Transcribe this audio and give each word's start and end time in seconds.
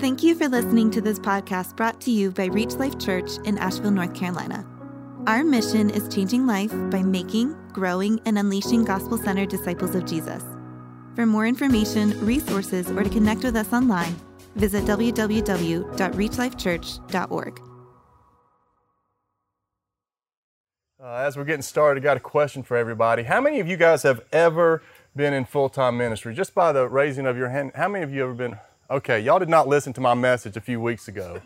Thank 0.00 0.22
you 0.22 0.34
for 0.34 0.48
listening 0.48 0.90
to 0.92 1.02
this 1.02 1.18
podcast 1.18 1.76
brought 1.76 2.00
to 2.00 2.10
you 2.10 2.30
by 2.30 2.46
Reach 2.46 2.72
Life 2.76 2.98
Church 2.98 3.32
in 3.44 3.58
Asheville, 3.58 3.90
North 3.90 4.14
Carolina. 4.14 4.66
Our 5.26 5.44
mission 5.44 5.90
is 5.90 6.08
changing 6.08 6.46
life 6.46 6.72
by 6.90 7.02
making, 7.02 7.54
growing, 7.74 8.18
and 8.24 8.38
unleashing 8.38 8.86
gospel 8.86 9.18
centered 9.18 9.50
disciples 9.50 9.94
of 9.94 10.06
Jesus. 10.06 10.42
For 11.14 11.26
more 11.26 11.46
information, 11.46 12.18
resources, 12.24 12.90
or 12.90 13.02
to 13.02 13.10
connect 13.10 13.44
with 13.44 13.56
us 13.56 13.74
online, 13.74 14.16
visit 14.56 14.84
www.reachlifechurch.org. 14.84 17.60
Uh, 20.98 21.04
as 21.04 21.36
we're 21.36 21.44
getting 21.44 21.60
started, 21.60 22.02
I 22.02 22.04
got 22.04 22.16
a 22.16 22.20
question 22.20 22.62
for 22.62 22.78
everybody. 22.78 23.24
How 23.24 23.42
many 23.42 23.60
of 23.60 23.68
you 23.68 23.76
guys 23.76 24.02
have 24.04 24.22
ever 24.32 24.82
been 25.14 25.34
in 25.34 25.44
full 25.44 25.68
time 25.68 25.98
ministry? 25.98 26.34
Just 26.34 26.54
by 26.54 26.72
the 26.72 26.88
raising 26.88 27.26
of 27.26 27.36
your 27.36 27.50
hand, 27.50 27.72
how 27.74 27.88
many 27.88 28.02
of 28.02 28.14
you 28.14 28.22
ever 28.22 28.32
been? 28.32 28.56
Okay, 28.90 29.20
y'all 29.20 29.38
did 29.38 29.48
not 29.48 29.68
listen 29.68 29.92
to 29.92 30.00
my 30.00 30.14
message 30.14 30.56
a 30.56 30.60
few 30.60 30.80
weeks 30.80 31.06
ago. 31.06 31.40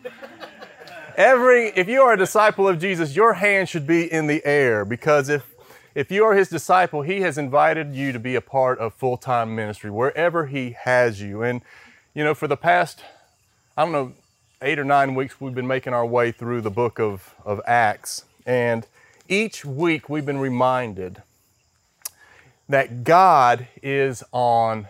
Every, 1.15 1.67
if 1.75 1.87
you 1.87 2.01
are 2.01 2.13
a 2.13 2.17
disciple 2.17 2.67
of 2.67 2.79
Jesus, 2.79 3.15
your 3.15 3.33
hand 3.33 3.69
should 3.69 3.85
be 3.85 4.11
in 4.11 4.25
the 4.25 4.43
air 4.43 4.83
because 4.83 5.29
if, 5.29 5.53
if 5.93 6.09
you 6.09 6.23
are 6.23 6.33
his 6.33 6.49
disciple, 6.49 7.03
he 7.03 7.21
has 7.21 7.37
invited 7.37 7.93
you 7.93 8.11
to 8.13 8.17
be 8.17 8.33
a 8.33 8.41
part 8.41 8.79
of 8.79 8.95
full 8.95 9.15
time 9.15 9.55
ministry 9.55 9.91
wherever 9.91 10.47
he 10.47 10.71
has 10.71 11.21
you. 11.21 11.43
And, 11.43 11.61
you 12.15 12.23
know, 12.23 12.33
for 12.33 12.47
the 12.47 12.57
past, 12.57 13.01
I 13.77 13.83
don't 13.83 13.91
know, 13.91 14.13
eight 14.63 14.79
or 14.79 14.83
nine 14.83 15.13
weeks, 15.13 15.39
we've 15.39 15.53
been 15.53 15.67
making 15.67 15.93
our 15.93 16.05
way 16.05 16.31
through 16.31 16.61
the 16.61 16.71
book 16.71 16.99
of, 16.99 17.35
of 17.45 17.61
Acts. 17.67 18.25
And 18.47 18.87
each 19.29 19.63
week 19.63 20.09
we've 20.09 20.25
been 20.25 20.39
reminded 20.39 21.21
that 22.67 23.03
God 23.03 23.67
is 23.83 24.23
on 24.31 24.87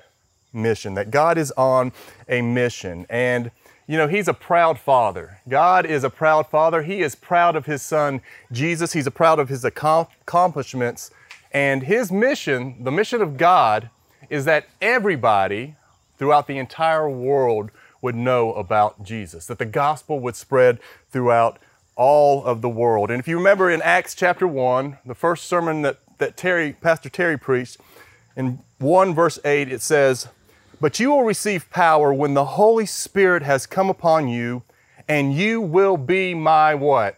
mission, 0.55 0.94
that 0.95 1.12
God 1.12 1.38
is 1.38 1.52
on 1.52 1.91
a 2.27 2.41
mission. 2.41 3.05
And, 3.09 3.52
you 3.88 3.98
know, 3.98 4.08
He's 4.08 4.27
a 4.27 4.34
proud 4.34 4.80
father. 4.80 5.40
God 5.48 5.86
is 5.86 6.04
a 6.04 6.09
proud 6.09 6.48
father. 6.48 6.81
He 6.81 7.02
is 7.02 7.14
proud 7.14 7.56
of 7.56 7.66
His 7.66 7.81
son, 7.81 8.22
Jesus. 8.52 8.94
He's 8.94 9.08
proud 9.09 9.39
of 9.39 9.50
His 9.50 9.64
accomplishments. 9.64 11.11
And 11.52 11.83
His 11.83 12.11
mission, 12.11 12.83
the 12.83 12.92
mission 12.92 13.22
of 13.22 13.38
God, 13.38 13.89
is 14.30 14.45
that 14.45 14.67
everybody 14.81 15.76
throughout 16.17 16.48
the 16.48 16.58
entire 16.58 17.09
world 17.09 17.72
would 18.02 18.16
know 18.16 18.53
about 18.53 19.03
Jesus, 19.03 19.48
that 19.48 19.58
the 19.58 19.66
gospel 19.66 20.20
would 20.20 20.36
spread 20.36 20.80
throughout 21.11 21.58
all 21.95 22.44
of 22.44 22.61
the 22.61 22.70
world. 22.70 23.09
And 23.09 23.20
if 23.20 23.28
you 23.28 23.38
remember 23.38 23.70
in 23.70 23.81
Acts 23.81 24.16
chapter 24.16 24.48
1, 24.48 25.00
the 25.06 25.16
first 25.16 25.45
sermon 25.45 25.81
that, 25.83 26.00
that 26.17 26.38
Terry, 26.38 26.73
Pastor 26.73 27.09
Terry 27.09 27.38
preached, 27.38 27.78
in 28.36 28.59
1 28.80 29.16
verse 29.16 29.39
8, 29.45 29.72
it 29.72 29.81
says, 29.81 30.28
but 30.80 31.00
you 31.00 31.12
will 31.12 31.23
receive 31.23 31.70
power 31.70 32.14
when 32.14 32.34
the 32.34 32.45
Holy 32.45 32.86
Spirit 32.86 33.44
has 33.44 33.66
come 33.66 33.90
upon 33.90 34.28
you, 34.28 34.64
and 35.08 35.34
you 35.34 35.62
will 35.62 35.98
be 35.98 36.34
my 36.34 36.76
what? 36.76 37.17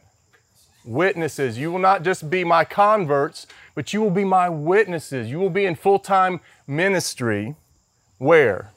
Witnesses. 0.86 1.58
You 1.58 1.72
will 1.72 1.80
not 1.80 2.03
just 2.03 2.30
be 2.30 2.44
my 2.44 2.64
converts, 2.64 3.47
but 3.75 3.94
you 3.94 4.02
will 4.02 4.11
be 4.11 4.23
my 4.23 4.49
witnesses. 4.49 5.30
You 5.30 5.39
will 5.39 5.49
be 5.49 5.66
in 5.66 5.75
full 5.75 5.99
time 5.99 6.39
ministry. 6.66 7.55
Where? 8.17 8.72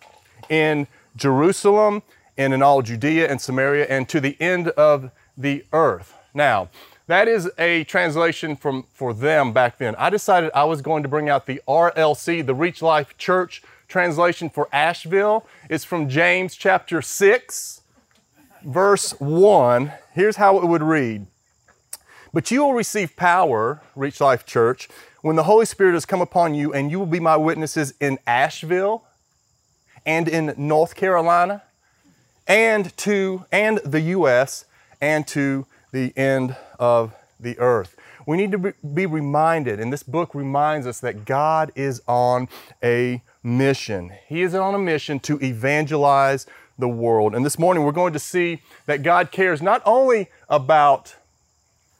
In 0.48 0.86
Jerusalem 1.16 2.02
and 2.36 2.52
in 2.54 2.62
all 2.62 2.82
Judea 2.82 3.28
and 3.28 3.40
Samaria 3.40 3.86
and 3.86 4.08
to 4.08 4.20
the 4.20 4.36
end 4.40 4.68
of 4.68 5.10
the 5.36 5.64
earth. 5.72 6.14
Now, 6.34 6.68
that 7.06 7.26
is 7.26 7.50
a 7.58 7.84
translation 7.84 8.54
from 8.54 8.86
for 8.92 9.12
them 9.12 9.52
back 9.52 9.78
then. 9.78 9.96
I 9.96 10.10
decided 10.10 10.50
I 10.54 10.64
was 10.64 10.80
going 10.80 11.02
to 11.02 11.08
bring 11.08 11.28
out 11.28 11.46
the 11.46 11.60
RLC, 11.66 12.46
the 12.46 12.54
Reach 12.54 12.82
Life 12.82 13.18
Church 13.18 13.62
translation 13.90 14.48
for 14.48 14.68
Asheville 14.72 15.44
is 15.68 15.84
from 15.84 16.08
James 16.08 16.54
chapter 16.54 17.02
6, 17.02 17.82
verse 18.64 19.10
1. 19.20 19.92
Here's 20.14 20.36
how 20.36 20.58
it 20.58 20.66
would 20.66 20.82
read 20.82 21.26
But 22.32 22.50
you 22.50 22.62
will 22.62 22.72
receive 22.72 23.16
power, 23.16 23.82
Reach 23.94 24.20
Life 24.20 24.46
Church, 24.46 24.88
when 25.22 25.36
the 25.36 25.42
Holy 25.42 25.66
Spirit 25.66 25.94
has 25.94 26.06
come 26.06 26.22
upon 26.22 26.54
you, 26.54 26.72
and 26.72 26.90
you 26.90 26.98
will 26.98 27.06
be 27.06 27.20
my 27.20 27.36
witnesses 27.36 27.92
in 28.00 28.18
Asheville 28.26 29.04
and 30.06 30.28
in 30.28 30.54
North 30.56 30.94
Carolina 30.94 31.62
and 32.46 32.96
to 32.98 33.44
and 33.52 33.78
the 33.84 34.00
US 34.00 34.64
and 35.00 35.26
to 35.28 35.66
the 35.92 36.16
end 36.16 36.56
of 36.78 37.14
the 37.38 37.58
earth. 37.58 37.96
We 38.26 38.36
need 38.36 38.52
to 38.52 38.74
be 38.94 39.06
reminded, 39.06 39.80
and 39.80 39.92
this 39.92 40.02
book 40.02 40.34
reminds 40.34 40.86
us 40.86 41.00
that 41.00 41.24
God 41.24 41.72
is 41.74 42.02
on 42.06 42.48
a 42.82 43.22
mission. 43.42 44.12
He 44.26 44.42
is 44.42 44.54
on 44.54 44.74
a 44.74 44.78
mission 44.78 45.20
to 45.20 45.42
evangelize 45.42 46.46
the 46.78 46.88
world. 46.88 47.34
And 47.34 47.44
this 47.44 47.58
morning 47.58 47.84
we're 47.84 47.92
going 47.92 48.12
to 48.12 48.18
see 48.18 48.62
that 48.86 49.02
God 49.02 49.30
cares 49.30 49.62
not 49.62 49.82
only 49.84 50.28
about, 50.48 51.14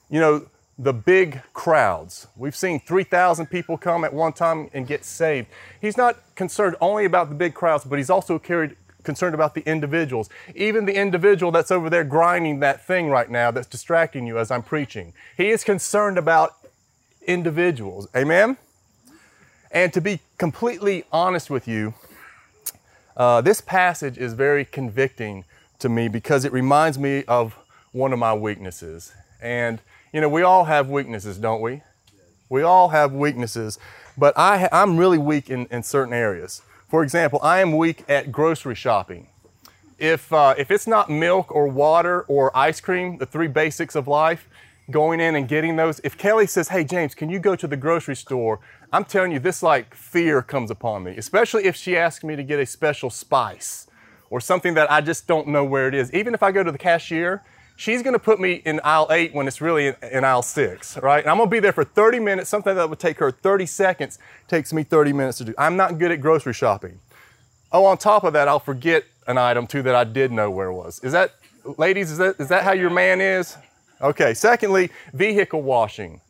you 0.09 0.19
know, 0.19 0.47
the 0.77 0.93
big 0.93 1.41
crowds. 1.53 2.27
We've 2.35 2.55
seen 2.55 2.79
3,000 2.79 3.45
people 3.45 3.77
come 3.77 4.03
at 4.03 4.13
one 4.13 4.33
time 4.33 4.69
and 4.73 4.87
get 4.87 5.05
saved. 5.05 5.47
He's 5.79 5.97
not 5.97 6.17
concerned 6.35 6.75
only 6.81 7.05
about 7.05 7.29
the 7.29 7.35
big 7.35 7.53
crowds, 7.53 7.83
but 7.85 7.99
he's 7.99 8.09
also 8.09 8.39
carried, 8.39 8.75
concerned 9.03 9.35
about 9.35 9.55
the 9.55 9.61
individuals. 9.61 10.29
Even 10.55 10.85
the 10.85 10.95
individual 10.95 11.51
that's 11.51 11.71
over 11.71 11.89
there 11.89 12.03
grinding 12.03 12.59
that 12.59 12.85
thing 12.85 13.09
right 13.09 13.29
now 13.29 13.51
that's 13.51 13.67
distracting 13.67 14.25
you 14.27 14.37
as 14.37 14.51
I'm 14.51 14.63
preaching. 14.63 15.13
He 15.37 15.49
is 15.49 15.63
concerned 15.63 16.17
about 16.17 16.55
individuals. 17.25 18.07
Amen? 18.15 18.57
And 19.71 19.93
to 19.93 20.01
be 20.01 20.19
completely 20.37 21.05
honest 21.11 21.49
with 21.49 21.67
you, 21.67 21.93
uh, 23.15 23.41
this 23.41 23.61
passage 23.61 24.17
is 24.17 24.33
very 24.33 24.65
convicting 24.65 25.45
to 25.79 25.89
me 25.89 26.07
because 26.07 26.45
it 26.45 26.51
reminds 26.51 26.97
me 26.97 27.23
of 27.25 27.57
one 27.91 28.13
of 28.13 28.19
my 28.19 28.33
weaknesses. 28.33 29.13
And, 29.41 29.81
you 30.13 30.21
know, 30.21 30.29
we 30.29 30.43
all 30.43 30.65
have 30.65 30.89
weaknesses, 30.89 31.37
don't 31.37 31.61
we? 31.61 31.83
We 32.49 32.63
all 32.63 32.89
have 32.89 33.13
weaknesses, 33.13 33.79
but 34.17 34.37
I, 34.37 34.67
I'm 34.71 34.97
really 34.97 35.17
weak 35.17 35.49
in, 35.49 35.67
in 35.71 35.83
certain 35.83 36.13
areas. 36.13 36.61
For 36.91 37.03
example, 37.03 37.39
I 37.41 37.61
am 37.61 37.77
weak 37.77 38.03
at 38.09 38.33
grocery 38.33 38.75
shopping. 38.75 39.27
If, 39.97 40.33
uh, 40.33 40.55
if 40.57 40.69
it's 40.69 40.87
not 40.87 41.09
milk 41.09 41.49
or 41.55 41.69
water 41.69 42.23
or 42.23 42.51
ice 42.53 42.81
cream, 42.81 43.17
the 43.17 43.25
three 43.25 43.47
basics 43.47 43.95
of 43.95 44.09
life, 44.09 44.49
going 44.89 45.21
in 45.21 45.37
and 45.37 45.47
getting 45.47 45.77
those. 45.77 46.01
If 46.03 46.17
Kelly 46.17 46.47
says, 46.47 46.67
Hey, 46.67 46.83
James, 46.83 47.15
can 47.15 47.29
you 47.29 47.39
go 47.39 47.55
to 47.55 47.65
the 47.65 47.77
grocery 47.77 48.17
store? 48.17 48.59
I'm 48.91 49.05
telling 49.05 49.31
you, 49.31 49.39
this 49.39 49.63
like 49.63 49.95
fear 49.95 50.41
comes 50.41 50.69
upon 50.69 51.05
me, 51.05 51.15
especially 51.15 51.63
if 51.63 51.77
she 51.77 51.95
asks 51.95 52.25
me 52.25 52.35
to 52.35 52.43
get 52.43 52.59
a 52.59 52.65
special 52.65 53.09
spice 53.09 53.87
or 54.29 54.41
something 54.41 54.73
that 54.73 54.91
I 54.91 54.99
just 54.99 55.27
don't 55.27 55.47
know 55.47 55.63
where 55.63 55.87
it 55.87 55.93
is. 55.95 56.13
Even 56.13 56.33
if 56.33 56.43
I 56.43 56.51
go 56.51 56.61
to 56.61 56.73
the 56.73 56.77
cashier, 56.77 57.41
she's 57.81 58.03
going 58.03 58.13
to 58.13 58.19
put 58.19 58.39
me 58.39 58.61
in 58.63 58.79
aisle 58.83 59.07
eight 59.09 59.33
when 59.33 59.47
it's 59.47 59.59
really 59.59 59.87
in, 59.87 59.95
in, 60.11 60.23
aisle 60.23 60.43
six, 60.43 60.97
right? 60.99 61.23
And 61.23 61.31
I'm 61.31 61.37
going 61.37 61.49
to 61.49 61.51
be 61.51 61.59
there 61.59 61.71
for 61.71 61.83
30 61.83 62.19
minutes. 62.19 62.47
Something 62.47 62.75
that 62.75 62.87
would 62.87 62.99
take 62.99 63.17
her 63.17 63.31
30 63.31 63.65
seconds 63.65 64.19
takes 64.47 64.71
me 64.71 64.83
30 64.83 65.13
minutes 65.13 65.39
to 65.39 65.45
do. 65.45 65.55
I'm 65.57 65.75
not 65.75 65.97
good 65.97 66.11
at 66.11 66.21
grocery 66.21 66.53
shopping. 66.53 66.99
Oh, 67.71 67.85
on 67.85 67.97
top 67.97 68.23
of 68.23 68.33
that, 68.33 68.47
I'll 68.47 68.59
forget 68.59 69.05
an 69.25 69.39
item 69.39 69.65
too 69.65 69.81
that 69.81 69.95
I 69.95 70.03
did 70.03 70.31
know 70.31 70.51
where 70.51 70.67
it 70.67 70.73
was. 70.73 70.99
Is 70.99 71.11
that, 71.13 71.33
ladies, 71.77 72.11
is 72.11 72.19
that, 72.19 72.39
is 72.39 72.49
that 72.49 72.63
how 72.63 72.73
your 72.73 72.91
man 72.91 73.19
is? 73.19 73.57
Okay, 73.99 74.35
secondly, 74.35 74.91
vehicle 75.13 75.63
washing. 75.63 76.21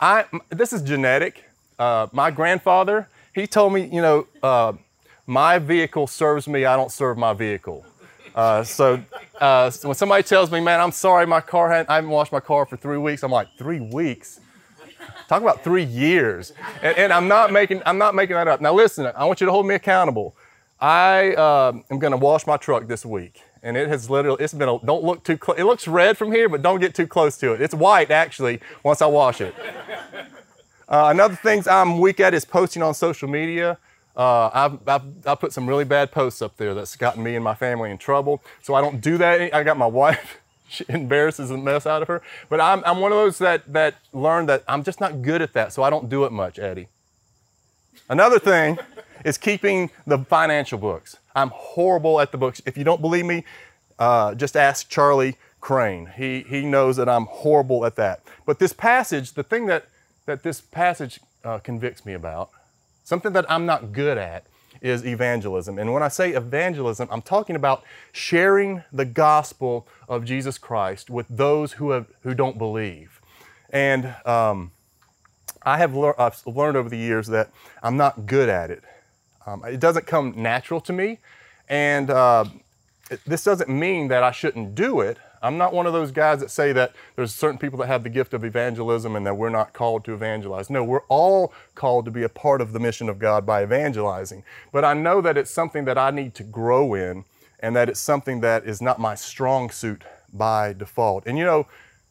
I, 0.00 0.24
this 0.48 0.72
is 0.72 0.80
genetic. 0.80 1.44
Uh, 1.78 2.06
my 2.12 2.30
grandfather, 2.30 3.08
he 3.34 3.46
told 3.46 3.74
me, 3.74 3.86
you 3.86 4.00
know, 4.00 4.26
uh, 4.42 4.72
my 5.26 5.58
vehicle 5.58 6.06
serves 6.06 6.48
me, 6.48 6.64
I 6.64 6.74
don't 6.76 6.92
serve 6.92 7.18
my 7.18 7.34
vehicle. 7.34 7.84
Uh, 8.36 8.62
so, 8.62 9.02
uh, 9.40 9.70
so, 9.70 9.88
when 9.88 9.94
somebody 9.94 10.22
tells 10.22 10.50
me, 10.50 10.60
man, 10.60 10.78
I'm 10.78 10.92
sorry, 10.92 11.26
my 11.26 11.40
car 11.40 11.70
hadn't, 11.70 11.88
I 11.90 11.96
haven't 11.96 12.10
washed 12.10 12.32
my 12.32 12.40
car 12.40 12.66
for 12.66 12.76
three 12.76 12.98
weeks, 12.98 13.22
I'm 13.22 13.32
like, 13.32 13.48
three 13.56 13.80
weeks? 13.80 14.40
Talk 15.26 15.42
about 15.42 15.64
three 15.64 15.84
years. 15.84 16.52
And, 16.82 16.96
and, 16.98 17.12
I'm 17.12 17.28
not 17.28 17.50
making, 17.50 17.82
I'm 17.86 17.98
not 17.98 18.14
making 18.14 18.36
that 18.36 18.46
up. 18.46 18.60
Now 18.60 18.74
listen, 18.74 19.10
I 19.16 19.24
want 19.24 19.40
you 19.40 19.46
to 19.46 19.52
hold 19.52 19.66
me 19.66 19.74
accountable. 19.74 20.36
I 20.78 21.32
uh, 21.34 21.72
am 21.90 21.98
going 21.98 22.10
to 22.10 22.18
wash 22.18 22.46
my 22.46 22.58
truck 22.58 22.86
this 22.86 23.06
week 23.06 23.42
and 23.66 23.76
it 23.76 23.88
has 23.88 24.08
literally, 24.08 24.42
it's 24.44 24.54
been, 24.54 24.68
a, 24.68 24.78
don't 24.84 25.02
look 25.02 25.24
too 25.24 25.36
close. 25.36 25.58
It 25.58 25.64
looks 25.64 25.88
red 25.88 26.16
from 26.16 26.30
here, 26.30 26.48
but 26.48 26.62
don't 26.62 26.78
get 26.78 26.94
too 26.94 27.08
close 27.08 27.36
to 27.38 27.54
it. 27.54 27.60
It's 27.60 27.74
white 27.74 28.12
actually 28.12 28.60
once 28.84 29.02
I 29.02 29.06
wash 29.06 29.40
it. 29.40 29.54
Uh, 30.88 31.08
another 31.10 31.34
things 31.34 31.66
I'm 31.66 31.98
weak 31.98 32.20
at 32.20 32.32
is 32.32 32.44
posting 32.44 32.80
on 32.80 32.94
social 32.94 33.28
media. 33.28 33.76
Uh, 34.16 34.50
I've, 34.52 34.88
I've, 34.88 35.02
I've, 35.26 35.40
put 35.40 35.52
some 35.52 35.68
really 35.68 35.84
bad 35.84 36.10
posts 36.10 36.40
up 36.40 36.56
there 36.56 36.72
that's 36.72 36.96
gotten 36.96 37.22
me 37.22 37.34
and 37.34 37.44
my 37.44 37.54
family 37.54 37.90
in 37.90 37.98
trouble. 37.98 38.42
So 38.62 38.74
I 38.74 38.80
don't 38.80 39.00
do 39.02 39.18
that. 39.18 39.54
I 39.54 39.62
got 39.62 39.76
my 39.76 39.86
wife. 40.02 40.38
She 40.68 40.84
embarrasses 40.88 41.50
the 41.50 41.58
mess 41.58 41.86
out 41.86 42.02
of 42.02 42.08
her. 42.08 42.22
But 42.48 42.60
I'm, 42.60 42.82
I'm 42.86 43.00
one 43.00 43.12
of 43.12 43.18
those 43.18 43.38
that, 43.38 43.70
that 43.72 43.96
learned 44.12 44.48
that 44.48 44.64
I'm 44.66 44.82
just 44.84 45.00
not 45.00 45.22
good 45.22 45.42
at 45.42 45.52
that. 45.52 45.72
So 45.72 45.82
I 45.82 45.90
don't 45.90 46.08
do 46.08 46.24
it 46.24 46.32
much, 46.32 46.58
Eddie. 46.58 46.88
Another 48.08 48.38
thing 48.38 48.78
is 49.24 49.36
keeping 49.36 49.90
the 50.06 50.18
financial 50.18 50.78
books. 50.78 51.16
I'm 51.34 51.50
horrible 51.50 52.18
at 52.20 52.32
the 52.32 52.38
books. 52.38 52.62
If 52.64 52.78
you 52.78 52.84
don't 52.84 53.02
believe 53.02 53.26
me, 53.26 53.44
uh, 53.98 54.34
just 54.34 54.56
ask 54.56 54.88
Charlie 54.88 55.36
Crane. 55.60 56.06
He, 56.16 56.40
he 56.42 56.62
knows 56.62 56.96
that 56.96 57.08
I'm 57.08 57.26
horrible 57.26 57.84
at 57.84 57.96
that. 57.96 58.22
But 58.46 58.58
this 58.58 58.72
passage, 58.72 59.32
the 59.32 59.42
thing 59.42 59.66
that, 59.66 59.86
that 60.24 60.42
this 60.42 60.60
passage 60.60 61.20
uh, 61.44 61.58
convicts 61.58 62.06
me 62.06 62.14
about, 62.14 62.50
something 63.06 63.32
that 63.32 63.48
I'm 63.48 63.64
not 63.66 63.92
good 63.92 64.18
at, 64.18 64.44
is 64.82 65.06
evangelism. 65.06 65.78
And 65.78 65.92
when 65.94 66.02
I 66.02 66.08
say 66.08 66.32
evangelism, 66.32 67.08
I'm 67.10 67.22
talking 67.22 67.56
about 67.56 67.82
sharing 68.12 68.82
the 68.92 69.04
gospel 69.04 69.86
of 70.08 70.24
Jesus 70.24 70.58
Christ 70.58 71.08
with 71.08 71.26
those 71.30 71.74
who, 71.74 71.92
have, 71.92 72.06
who 72.22 72.34
don't 72.34 72.58
believe. 72.58 73.20
And 73.70 74.14
um, 74.26 74.72
I 75.62 75.78
have 75.78 75.94
lear- 75.94 76.14
I've 76.18 76.46
learned 76.46 76.76
over 76.76 76.88
the 76.88 76.98
years 76.98 77.28
that 77.28 77.50
I'm 77.82 77.96
not 77.96 78.26
good 78.26 78.48
at 78.48 78.70
it. 78.70 78.82
Um, 79.46 79.64
it 79.64 79.80
doesn't 79.80 80.06
come 80.06 80.34
natural 80.36 80.80
to 80.82 80.92
me. 80.92 81.20
And 81.68 82.10
uh, 82.10 82.44
it, 83.10 83.20
this 83.24 83.44
doesn't 83.44 83.70
mean 83.70 84.08
that 84.08 84.22
I 84.22 84.32
shouldn't 84.32 84.74
do 84.74 85.00
it. 85.00 85.16
I'm 85.42 85.58
not 85.58 85.72
one 85.72 85.86
of 85.86 85.92
those 85.92 86.10
guys 86.10 86.40
that 86.40 86.50
say 86.50 86.72
that 86.72 86.92
there's 87.14 87.34
certain 87.34 87.58
people 87.58 87.78
that 87.80 87.86
have 87.86 88.02
the 88.02 88.10
gift 88.10 88.34
of 88.34 88.44
evangelism 88.44 89.16
and 89.16 89.26
that 89.26 89.36
we're 89.36 89.50
not 89.50 89.72
called 89.72 90.04
to 90.06 90.14
evangelize. 90.14 90.70
No, 90.70 90.82
we're 90.82 91.06
all 91.08 91.52
called 91.74 92.04
to 92.06 92.10
be 92.10 92.22
a 92.22 92.28
part 92.28 92.60
of 92.60 92.72
the 92.72 92.80
mission 92.80 93.08
of 93.08 93.18
God 93.18 93.44
by 93.46 93.62
evangelizing. 93.62 94.44
But 94.72 94.84
I 94.84 94.94
know 94.94 95.20
that 95.20 95.36
it's 95.36 95.50
something 95.50 95.84
that 95.84 95.98
I 95.98 96.10
need 96.10 96.34
to 96.36 96.42
grow 96.42 96.94
in 96.94 97.24
and 97.60 97.74
that 97.76 97.88
it's 97.88 98.00
something 98.00 98.40
that 98.40 98.64
is 98.64 98.82
not 98.82 98.98
my 98.98 99.14
strong 99.14 99.70
suit 99.70 100.04
by 100.32 100.72
default. 100.72 101.26
And 101.26 101.38
you 101.38 101.44
know, 101.44 101.66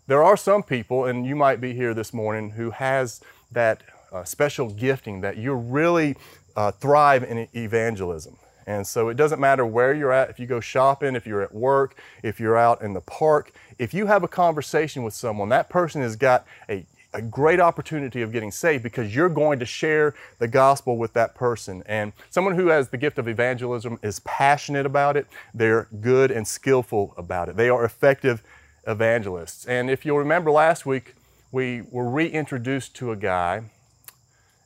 there 0.07 0.24
are 0.24 0.38
some 0.38 0.63
people, 0.63 1.06
and 1.06 1.25
you 1.25 1.36
might 1.36 1.60
be 1.60 1.74
here 1.74 1.94
this 1.94 2.13
morning, 2.13 2.51
who 2.51 2.72
has 2.72 3.22
that 3.51 3.83
uh, 4.12 4.24
special 4.24 4.69
gifting 4.69 5.22
that 5.22 5.38
you 5.38 5.54
really 5.54 6.16
uh, 6.56 6.72
thrive 6.72 7.24
in 7.24 7.48
evangelism. 7.56 8.38
And 8.67 8.85
so 8.85 9.09
it 9.09 9.15
doesn't 9.15 9.39
matter 9.39 9.65
where 9.65 9.94
you're 9.94 10.12
at, 10.12 10.29
if 10.29 10.39
you 10.39 10.47
go 10.47 10.59
shopping, 10.59 11.15
if 11.15 11.27
you're 11.27 11.41
at 11.41 11.53
work, 11.53 11.95
if 12.23 12.39
you're 12.39 12.57
out 12.57 12.81
in 12.81 12.94
the 12.94 13.01
park, 13.01 13.51
if 13.77 13.94
you 13.94 14.07
have 14.07 14.23
a 14.23 14.27
conversation 14.27 15.03
with 15.03 15.13
someone, 15.13 15.50
that 15.50 15.69
person 15.69 16.01
has 16.01 16.15
got 16.15 16.45
a, 16.69 16.85
a 17.13 17.21
great 17.21 17.59
opportunity 17.59 18.21
of 18.21 18.31
getting 18.31 18.51
saved 18.51 18.83
because 18.83 19.15
you're 19.15 19.29
going 19.29 19.59
to 19.59 19.65
share 19.65 20.15
the 20.39 20.47
gospel 20.47 20.97
with 20.97 21.13
that 21.13 21.35
person. 21.35 21.83
And 21.85 22.13
someone 22.29 22.56
who 22.56 22.67
has 22.67 22.89
the 22.89 22.97
gift 22.97 23.19
of 23.19 23.27
evangelism 23.27 24.00
is 24.01 24.19
passionate 24.21 24.85
about 24.85 25.15
it, 25.15 25.27
they're 25.53 25.88
good 26.01 26.31
and 26.31 26.47
skillful 26.47 27.13
about 27.17 27.50
it, 27.50 27.56
they 27.56 27.69
are 27.69 27.85
effective 27.85 28.41
evangelists. 28.88 29.65
And 29.65 29.89
if 29.89 30.06
you'll 30.06 30.19
remember 30.19 30.51
last 30.51 30.85
week, 30.85 31.15
we 31.51 31.83
were 31.89 32.09
reintroduced 32.09 32.95
to 32.95 33.12
a 33.12 33.15
guy, 33.15 33.63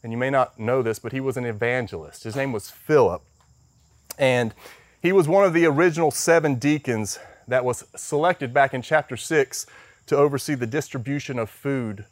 and 0.02 0.12
you 0.12 0.18
may 0.18 0.30
not 0.30 0.60
know 0.60 0.82
this, 0.82 0.98
but 0.98 1.12
he 1.12 1.20
was 1.20 1.38
an 1.38 1.46
evangelist. 1.46 2.24
His 2.24 2.36
name 2.36 2.52
was 2.52 2.70
Philip. 2.70 3.22
And 4.20 4.54
he 5.02 5.12
was 5.12 5.28
one 5.28 5.46
of 5.46 5.54
the 5.54 5.66
original 5.66 6.12
seven 6.12 6.56
deacons 6.56 7.18
that 7.48 7.66
was 7.66 7.86
selected 7.96 8.54
back 8.54 8.74
in 8.74 8.82
chapter 8.82 9.18
6 9.18 9.66
to 10.08 10.18
oversee 10.18 10.56
the 10.56 10.68
distribution 10.68 11.40
of 11.40 11.50
food 11.50 12.06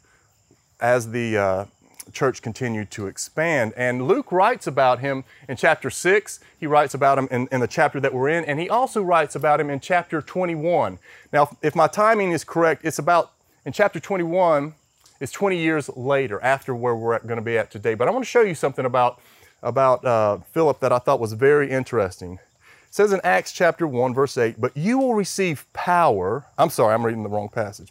as 0.80 1.10
the 1.10 1.36
uh, 1.36 1.64
church 2.12 2.40
continued 2.40 2.90
to 2.92 3.06
expand. 3.06 3.72
And 3.76 4.08
Luke 4.08 4.32
writes 4.32 4.66
about 4.66 5.00
him 5.00 5.24
in 5.48 5.56
chapter 5.56 5.90
6. 5.90 6.40
He 6.58 6.66
writes 6.66 6.94
about 6.94 7.18
him 7.18 7.28
in, 7.30 7.48
in, 7.52 7.60
the 7.60 7.66
chapter 7.66 8.00
that 8.00 8.14
we're 8.14 8.30
in, 8.30 8.44
and 8.44 8.58
he 8.58 8.70
also 8.70 9.02
writes 9.02 9.34
about 9.34 9.60
him 9.60 9.68
in 9.68 9.80
chapter 9.80 10.22
21. 10.22 10.98
Now, 11.32 11.56
if 11.62 11.74
my 11.74 11.88
timing 11.88 12.32
is 12.32 12.44
correct, 12.44 12.84
it's 12.84 12.98
about 12.98 13.32
in 13.64 13.72
chapter 13.72 14.00
21, 14.00 14.74
it's 15.20 15.32
20 15.32 15.58
years 15.58 15.90
later 15.96 16.40
after 16.42 16.74
where 16.74 16.94
we're 16.94 17.18
going 17.18 17.36
to 17.36 17.42
be 17.42 17.58
at 17.58 17.70
today. 17.70 17.94
But 17.94 18.08
I 18.08 18.12
want 18.12 18.24
to 18.24 18.30
show 18.30 18.42
you 18.42 18.54
something 18.54 18.84
about 18.84 19.20
about 19.62 20.04
uh, 20.04 20.38
Philip 20.52 20.80
that 20.80 20.92
I 20.92 20.98
thought 20.98 21.20
was 21.20 21.32
very 21.32 21.70
interesting. 21.70 22.34
It 22.34 22.94
says 22.94 23.12
in 23.12 23.20
Acts 23.22 23.52
chapter 23.52 23.86
1, 23.86 24.14
verse 24.14 24.38
8, 24.38 24.60
but 24.60 24.76
you 24.76 24.98
will 24.98 25.14
receive 25.14 25.70
power. 25.72 26.46
I'm 26.56 26.70
sorry, 26.70 26.94
I'm 26.94 27.04
reading 27.04 27.22
the 27.22 27.28
wrong 27.28 27.48
passage. 27.48 27.88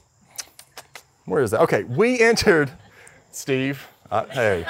Where 1.25 1.41
is 1.41 1.51
that? 1.51 1.61
Okay, 1.61 1.83
we 1.83 2.19
entered, 2.19 2.71
Steve. 3.31 3.87
Uh, 4.09 4.25
hey, 4.27 4.65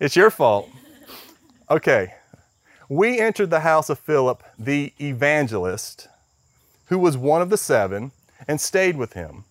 it's 0.00 0.14
your 0.14 0.30
fault. 0.30 0.70
Okay, 1.68 2.14
we 2.88 3.18
entered 3.18 3.50
the 3.50 3.60
house 3.60 3.90
of 3.90 3.98
Philip, 3.98 4.42
the 4.58 4.92
evangelist, 5.00 6.08
who 6.86 6.98
was 6.98 7.16
one 7.16 7.42
of 7.42 7.50
the 7.50 7.56
seven, 7.56 8.12
and 8.46 8.60
stayed 8.60 8.96
with 8.96 9.14
him. 9.14 9.44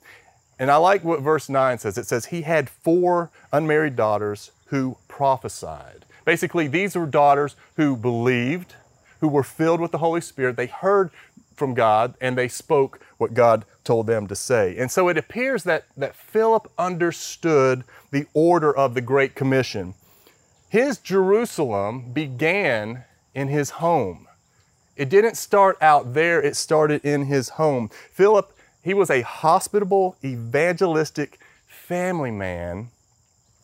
And 0.60 0.70
I 0.70 0.76
like 0.76 1.04
what 1.04 1.22
verse 1.22 1.50
9 1.50 1.80
says. 1.80 1.98
It 1.98 2.06
says, 2.06 2.28
He 2.28 2.44
had 2.44 2.70
four 2.70 3.32
unmarried 3.52 3.96
daughters 3.96 4.52
who 4.68 4.98
prophesied. 5.08 6.06
Basically, 6.26 6.68
these 6.68 6.96
were 6.96 7.06
daughters 7.06 7.56
who 7.76 7.96
believed, 7.96 8.76
who 9.20 9.28
were 9.28 9.44
filled 9.44 9.80
with 9.80 9.92
the 9.92 9.98
Holy 10.00 10.22
Spirit. 10.22 10.56
They 10.56 10.68
heard 10.68 11.12
from 11.56 11.74
God 11.74 12.16
and 12.20 12.38
they 12.38 12.48
spoke 12.48 13.00
what 13.18 13.34
God 13.34 13.66
told 13.84 14.08
them 14.08 14.28
to 14.28 14.36
say. 14.36 14.76
And 14.78 14.92
so 14.92 15.10
it 15.10 15.18
appears 15.18 15.64
that, 15.64 15.86
that 15.98 16.16
Philip 16.16 16.72
understood 16.78 17.84
the 18.12 18.26
order 18.34 18.76
of 18.76 18.94
the 18.94 19.02
Great 19.02 19.36
Commission. 19.36 19.94
His 20.70 20.98
Jerusalem 20.98 22.14
began 22.14 23.04
in 23.36 23.48
his 23.48 23.72
home. 23.72 24.28
It 24.96 25.10
didn't 25.10 25.36
start 25.36 25.78
out 25.82 26.14
there, 26.14 26.42
it 26.42 26.56
started 26.56 27.04
in 27.04 27.26
his 27.26 27.50
home. 27.50 27.90
Philip, 28.12 28.56
he 28.84 28.94
was 28.94 29.10
a 29.10 29.22
hospitable, 29.22 30.16
evangelistic 30.24 31.40
family 31.68 32.32
man 32.32 32.90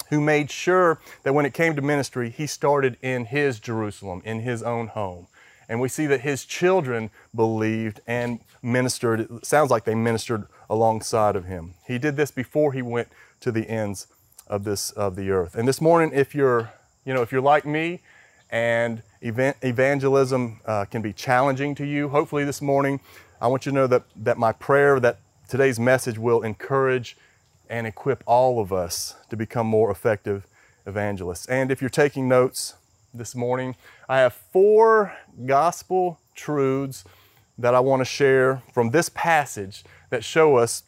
who 0.10 0.22
made 0.22 0.50
sure 0.52 1.00
that 1.24 1.34
when 1.34 1.46
it 1.46 1.54
came 1.54 1.76
to 1.76 1.82
ministry, 1.82 2.30
he 2.30 2.48
started 2.48 2.98
in 3.02 3.26
his 3.26 3.60
Jerusalem, 3.60 4.22
in 4.26 4.42
his 4.42 4.64
own 4.64 4.88
home. 4.88 5.28
And 5.70 5.82
we 5.82 5.90
see 5.90 6.06
that 6.08 6.22
his 6.22 6.46
children 6.46 7.10
believed 7.36 8.00
and 8.08 8.40
ministered. 8.62 9.22
It 9.22 9.46
sounds 9.46 9.70
like 9.70 9.84
they 9.84 9.96
ministered 9.96 10.46
alongside 10.70 11.36
of 11.36 11.46
him. 11.46 11.74
He 11.86 11.98
did 11.98 12.16
this 12.16 12.32
before 12.32 12.74
he 12.74 12.82
went 12.82 13.10
to 13.42 13.52
the 13.52 13.70
ends 13.70 14.08
of 14.48 14.64
this 14.64 14.92
of 14.92 15.16
the 15.16 15.30
earth. 15.30 15.56
And 15.56 15.68
this 15.68 15.82
morning, 15.82 16.12
if 16.14 16.34
you're, 16.34 16.72
you 17.06 17.14
know, 17.14 17.22
if 17.22 17.32
you're 17.32 17.42
like 17.42 17.66
me, 17.66 18.00
and 18.50 19.04
evangelism 19.22 20.62
uh, 20.66 20.86
can 20.86 21.02
be 21.02 21.12
challenging 21.12 21.76
to 21.76 21.86
you, 21.86 22.08
hopefully 22.10 22.46
this 22.46 22.62
morning, 22.62 23.02
I 23.42 23.48
want 23.48 23.66
you 23.66 23.74
to 23.74 23.76
know 23.76 23.88
that 23.88 24.04
that 24.16 24.38
my 24.38 24.54
prayer 24.54 25.02
that 25.02 25.20
today's 25.50 25.80
message 25.80 26.18
will 26.18 26.44
encourage 26.44 27.18
and 27.70 27.88
equip 27.88 28.24
all 28.26 28.60
of 28.60 28.72
us 28.72 29.16
to 29.30 29.36
become 29.36 29.68
more 29.68 29.92
effective 29.92 30.46
evangelists. 30.86 31.46
And 31.48 31.72
if 31.72 31.82
you're 31.82 31.90
taking 31.90 32.28
notes 32.28 32.76
this 33.14 33.36
morning, 33.36 33.76
I 34.08 34.20
have 34.20 34.34
four 34.34 35.14
gospel 35.46 36.20
truths 36.36 37.04
that 37.58 37.74
I 37.74 37.80
want 37.80 38.02
to 38.02 38.06
share 38.06 38.62
from 38.74 38.92
this 38.92 39.10
passage 39.10 39.84
that 40.10 40.24
show 40.24 40.58
us 40.58 40.84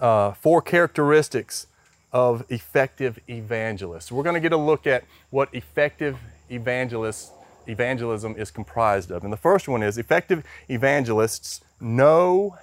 uh, 0.00 0.32
four 0.32 0.62
characteristics 0.62 1.66
of 2.12 2.44
effective 2.48 3.18
evangelists. 3.28 4.10
We're 4.10 4.22
going 4.22 4.34
to 4.34 4.40
get 4.40 4.52
a 4.52 4.56
look 4.56 4.86
at 4.86 5.04
what 5.30 5.48
effective 5.52 6.16
evangelists 6.50 7.32
evangelism 7.68 8.34
is 8.36 8.50
comprised 8.50 9.10
of. 9.10 9.22
And 9.22 9.32
the 9.32 9.36
first 9.36 9.68
one 9.68 9.82
is 9.82 9.98
effective 9.98 10.42
evangelists 10.68 11.60
know 11.80 12.56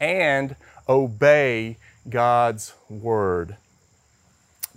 and 0.00 0.56
obey 0.88 1.78
God's 2.08 2.74
word, 2.88 3.56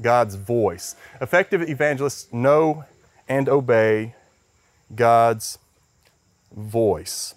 God's 0.01 0.35
voice. 0.35 0.95
Effective 1.19 1.61
evangelists 1.67 2.31
know 2.31 2.85
and 3.27 3.49
obey 3.49 4.15
God's 4.95 5.57
voice. 6.55 7.35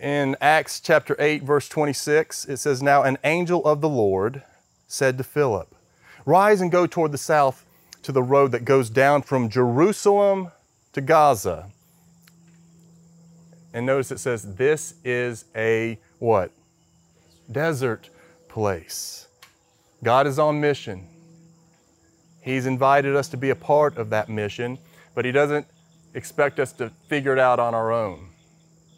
In 0.00 0.36
Acts 0.40 0.80
chapter 0.80 1.16
8, 1.18 1.44
verse 1.44 1.68
26, 1.68 2.46
it 2.46 2.56
says, 2.58 2.82
Now 2.82 3.02
an 3.02 3.16
angel 3.24 3.64
of 3.64 3.80
the 3.80 3.88
Lord 3.88 4.42
said 4.86 5.16
to 5.18 5.24
Philip, 5.24 5.74
Rise 6.26 6.60
and 6.60 6.70
go 6.70 6.86
toward 6.86 7.12
the 7.12 7.18
south 7.18 7.64
to 8.02 8.12
the 8.12 8.22
road 8.22 8.52
that 8.52 8.64
goes 8.64 8.90
down 8.90 9.22
from 9.22 9.48
Jerusalem 9.48 10.50
to 10.92 11.00
Gaza. 11.00 11.70
And 13.74 13.84
notice 13.84 14.12
it 14.12 14.20
says, 14.20 14.54
This 14.54 14.94
is 15.04 15.44
a 15.54 15.98
what? 16.20 16.52
Desert 17.50 18.08
place. 18.48 19.26
God 20.02 20.26
is 20.26 20.38
on 20.38 20.60
mission. 20.60 21.08
He's 22.40 22.66
invited 22.66 23.16
us 23.16 23.28
to 23.28 23.36
be 23.36 23.50
a 23.50 23.56
part 23.56 23.96
of 23.96 24.10
that 24.10 24.28
mission, 24.28 24.78
but 25.14 25.24
He 25.24 25.32
doesn't 25.32 25.66
expect 26.14 26.60
us 26.60 26.72
to 26.74 26.90
figure 27.08 27.32
it 27.32 27.38
out 27.38 27.58
on 27.58 27.74
our 27.74 27.90
own. 27.90 28.28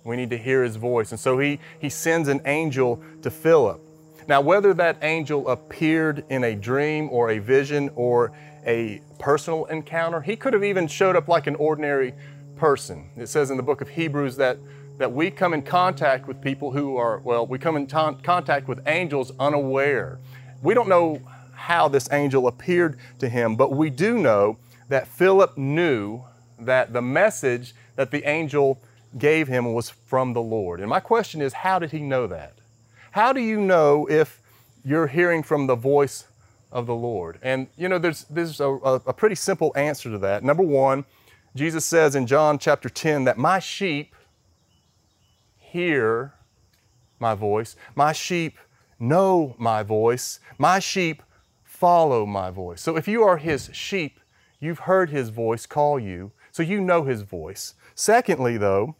We 0.04 0.14
need 0.14 0.30
to 0.30 0.38
hear 0.38 0.62
His 0.62 0.76
voice. 0.76 1.10
And 1.10 1.18
so 1.18 1.38
He, 1.38 1.58
he 1.80 1.88
sends 1.88 2.28
an 2.28 2.42
angel 2.44 3.02
to 3.22 3.30
Philip. 3.30 3.80
Now, 4.28 4.40
whether 4.40 4.74
that 4.74 4.98
angel 5.02 5.48
appeared 5.48 6.24
in 6.28 6.44
a 6.44 6.54
dream 6.54 7.08
or 7.10 7.30
a 7.30 7.38
vision 7.38 7.90
or 7.94 8.32
a 8.66 9.00
personal 9.20 9.66
encounter, 9.66 10.20
he 10.20 10.34
could 10.36 10.52
have 10.52 10.64
even 10.64 10.88
showed 10.88 11.14
up 11.14 11.28
like 11.28 11.46
an 11.46 11.54
ordinary 11.54 12.12
person. 12.56 13.10
It 13.16 13.28
says 13.28 13.50
in 13.50 13.56
the 13.56 13.62
book 13.62 13.80
of 13.80 13.88
Hebrews 13.88 14.36
that 14.36 14.58
that 14.98 15.12
we 15.12 15.30
come 15.30 15.52
in 15.52 15.62
contact 15.62 16.26
with 16.26 16.40
people 16.40 16.72
who 16.72 16.96
are, 16.96 17.18
well, 17.18 17.46
we 17.46 17.58
come 17.58 17.76
in 17.76 17.86
contact 17.86 18.68
with 18.68 18.80
angels 18.86 19.32
unaware. 19.38 20.18
We 20.62 20.74
don't 20.74 20.88
know 20.88 21.20
how 21.54 21.88
this 21.88 22.10
angel 22.12 22.46
appeared 22.46 22.98
to 23.18 23.28
him, 23.28 23.56
but 23.56 23.72
we 23.72 23.90
do 23.90 24.18
know 24.18 24.58
that 24.88 25.06
Philip 25.08 25.56
knew 25.58 26.22
that 26.58 26.92
the 26.92 27.02
message 27.02 27.74
that 27.96 28.10
the 28.10 28.24
angel 28.28 28.80
gave 29.18 29.48
him 29.48 29.72
was 29.72 29.90
from 29.90 30.32
the 30.32 30.42
Lord. 30.42 30.80
And 30.80 30.88
my 30.88 31.00
question 31.00 31.42
is, 31.42 31.52
how 31.52 31.78
did 31.78 31.90
he 31.90 32.00
know 32.00 32.26
that? 32.26 32.54
How 33.10 33.32
do 33.32 33.40
you 33.40 33.60
know 33.60 34.06
if 34.08 34.40
you're 34.84 35.06
hearing 35.06 35.42
from 35.42 35.66
the 35.66 35.74
voice 35.74 36.24
of 36.70 36.86
the 36.86 36.94
Lord? 36.94 37.38
And 37.42 37.66
you 37.76 37.88
know, 37.88 37.98
there's, 37.98 38.24
there's 38.24 38.60
a, 38.60 38.68
a 38.68 39.12
pretty 39.12 39.34
simple 39.34 39.72
answer 39.76 40.10
to 40.10 40.18
that. 40.18 40.44
Number 40.44 40.62
one, 40.62 41.04
Jesus 41.56 41.86
says 41.86 42.14
in 42.14 42.26
John 42.26 42.58
chapter 42.58 42.90
10 42.90 43.24
that 43.24 43.38
my 43.38 43.58
sheep 43.58 44.14
hear 45.56 46.34
my 47.18 47.34
voice, 47.34 47.76
my 47.94 48.12
sheep 48.12 48.58
know 48.98 49.54
my 49.58 49.82
voice, 49.82 50.38
my 50.58 50.78
sheep 50.78 51.22
follow 51.64 52.26
my 52.26 52.50
voice. 52.50 52.82
So 52.82 52.96
if 52.96 53.08
you 53.08 53.22
are 53.22 53.38
his 53.38 53.70
sheep, 53.72 54.20
you've 54.60 54.80
heard 54.80 55.08
his 55.08 55.30
voice 55.30 55.64
call 55.64 55.98
you, 55.98 56.32
so 56.52 56.62
you 56.62 56.80
know 56.80 57.04
his 57.04 57.22
voice. 57.22 57.74
Secondly, 57.94 58.58
though, 58.58 58.94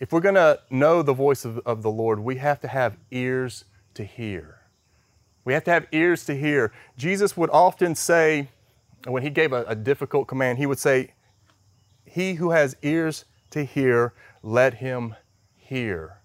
if 0.00 0.12
we're 0.12 0.20
going 0.20 0.34
to 0.34 0.60
know 0.70 1.02
the 1.02 1.12
voice 1.12 1.44
of, 1.44 1.58
of 1.60 1.82
the 1.82 1.90
Lord, 1.90 2.18
we 2.18 2.36
have 2.36 2.60
to 2.60 2.68
have 2.68 2.96
ears 3.12 3.64
to 3.94 4.04
hear. 4.04 4.62
We 5.44 5.52
have 5.52 5.62
to 5.64 5.70
have 5.70 5.86
ears 5.92 6.24
to 6.26 6.34
hear. 6.34 6.72
Jesus 6.96 7.36
would 7.36 7.50
often 7.50 7.94
say, 7.94 8.48
when 9.06 9.22
he 9.22 9.30
gave 9.30 9.52
a, 9.52 9.64
a 9.64 9.74
difficult 9.74 10.28
command, 10.28 10.58
he 10.58 10.66
would 10.66 10.78
say, 10.78 11.12
He 12.04 12.34
who 12.34 12.50
has 12.50 12.76
ears 12.82 13.24
to 13.50 13.64
hear, 13.64 14.12
let 14.42 14.74
him 14.74 15.16
hear. 15.56 16.18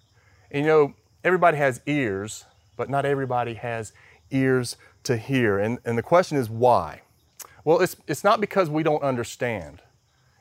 And 0.52 0.66
you 0.66 0.72
know, 0.72 0.94
everybody 1.24 1.58
has 1.58 1.82
ears, 1.86 2.46
but 2.76 2.90
not 2.90 3.06
everybody 3.06 3.56
has 3.56 3.94
ears 4.32 4.78
to 5.04 5.18
hear. 5.18 5.60
And, 5.60 5.80
and 5.86 5.98
the 5.98 6.04
question 6.04 6.38
is 6.38 6.50
why? 6.50 7.02
Well, 7.64 7.82
it's, 7.82 7.96
it's 8.08 8.24
not 8.24 8.40
because 8.40 8.70
we 8.70 8.84
don't 8.84 9.04
understand. 9.04 9.82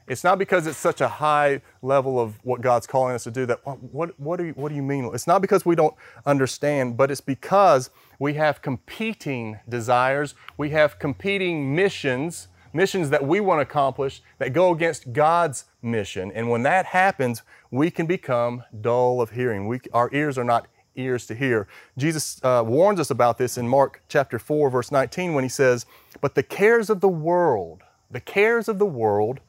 It's 0.07 0.23
not 0.23 0.39
because 0.39 0.67
it's 0.67 0.79
such 0.79 1.01
a 1.01 1.09
high 1.09 1.61
level 1.83 2.21
of 2.21 2.39
what 2.45 2.61
God's 2.61 2.87
calling 2.87 3.15
us 3.15 3.25
to 3.25 3.31
do 3.31 3.45
that, 3.47 3.61
what, 3.65 4.19
what, 4.21 4.39
do, 4.39 4.47
you, 4.47 4.53
what 4.53 4.69
do 4.69 4.77
you 4.77 4.83
mean? 4.83 5.11
It's 5.13 5.27
not 5.27 5.43
because 5.43 5.67
we 5.67 5.75
don't 5.75 5.95
understand, 6.25 6.97
but 6.97 7.11
it's 7.11 7.21
because 7.21 7.91
we 8.19 8.35
have 8.35 8.63
competing 8.63 9.59
desires, 9.69 10.35
we 10.57 10.71
have 10.71 10.99
competing 10.99 11.75
missions, 11.75 12.49
missions 12.73 13.11
that 13.11 13.27
we 13.27 13.41
want 13.41 13.59
to 13.59 13.63
accomplish 13.63 14.23
that 14.39 14.53
go 14.53 14.73
against 14.73 15.13
God's 15.13 15.65
mission. 15.83 16.31
And 16.33 16.51
when 16.51 16.63
that 16.63 16.87
happens, 16.87 17.43
we 17.71 17.91
can 17.91 18.07
become 18.07 18.63
dull 18.81 19.21
of 19.21 19.31
hearing. 19.31 19.67
We, 19.67 19.81
our 19.93 20.09
ears 20.13 20.39
are 20.39 20.45
not 20.45 20.69
ears 20.95 21.27
to 21.27 21.35
hear. 21.35 21.67
Jesus 21.99 22.41
uh, 22.43 22.63
warns 22.65 23.01
us 23.01 23.11
about 23.11 23.39
this 23.39 23.59
in 23.59 23.69
Mark 23.69 24.03
chapter 24.09 24.39
4, 24.39 24.71
verse 24.71 24.93
19, 24.93 25.35
when 25.35 25.45
he 25.45 25.51
says, 25.51 25.85
But 26.21 26.35
the 26.35 26.43
cares 26.43 26.91
of 26.91 27.01
the 27.01 27.09
world, 27.09 27.83
the 28.11 28.21
cares 28.21 28.69
of 28.69 28.79
the 28.79 28.87
world, 28.87 29.41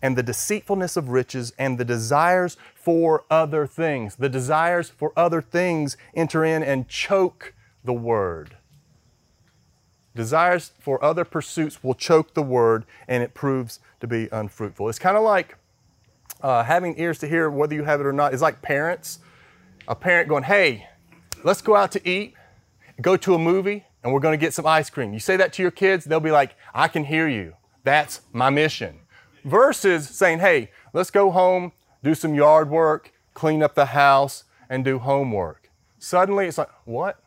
and 0.00 0.16
the 0.16 0.22
deceitfulness 0.22 0.96
of 0.96 1.08
riches 1.08 1.52
and 1.58 1.78
the 1.78 1.84
desires 1.84 2.56
for 2.74 3.24
other 3.30 3.66
things. 3.66 4.16
The 4.16 4.28
desires 4.28 4.90
for 4.90 5.12
other 5.16 5.42
things 5.42 5.96
enter 6.14 6.44
in 6.44 6.62
and 6.62 6.88
choke 6.88 7.54
the 7.84 7.92
word. 7.92 8.56
Desires 10.14 10.72
for 10.78 11.02
other 11.02 11.24
pursuits 11.24 11.82
will 11.82 11.94
choke 11.94 12.34
the 12.34 12.42
word 12.42 12.84
and 13.06 13.22
it 13.22 13.34
proves 13.34 13.80
to 14.00 14.06
be 14.06 14.28
unfruitful. 14.30 14.88
It's 14.88 14.98
kind 14.98 15.16
of 15.16 15.22
like 15.22 15.56
uh, 16.42 16.62
having 16.62 16.98
ears 16.98 17.18
to 17.20 17.28
hear, 17.28 17.50
whether 17.50 17.74
you 17.74 17.84
have 17.84 18.00
it 18.00 18.06
or 18.06 18.12
not. 18.12 18.32
It's 18.32 18.42
like 18.42 18.62
parents. 18.62 19.18
A 19.88 19.94
parent 19.94 20.28
going, 20.28 20.42
hey, 20.42 20.86
let's 21.44 21.62
go 21.62 21.74
out 21.74 21.92
to 21.92 22.08
eat, 22.08 22.34
go 23.00 23.16
to 23.16 23.34
a 23.34 23.38
movie, 23.38 23.86
and 24.04 24.12
we're 24.12 24.20
going 24.20 24.38
to 24.38 24.44
get 24.44 24.52
some 24.52 24.66
ice 24.66 24.90
cream. 24.90 25.14
You 25.14 25.18
say 25.18 25.36
that 25.38 25.52
to 25.54 25.62
your 25.62 25.70
kids, 25.70 26.04
they'll 26.04 26.20
be 26.20 26.30
like, 26.30 26.54
I 26.74 26.88
can 26.88 27.04
hear 27.04 27.26
you. 27.26 27.54
That's 27.84 28.20
my 28.32 28.50
mission 28.50 29.00
versus 29.44 30.08
saying, 30.08 30.40
hey, 30.40 30.70
let's 30.92 31.10
go 31.10 31.30
home, 31.30 31.72
do 32.02 32.14
some 32.14 32.34
yard 32.34 32.70
work, 32.70 33.12
clean 33.34 33.62
up 33.62 33.74
the 33.74 33.86
house, 33.86 34.44
and 34.68 34.84
do 34.84 34.98
homework. 34.98 35.70
Suddenly 35.98 36.46
it's 36.46 36.58
like, 36.58 36.70
what? 36.84 37.20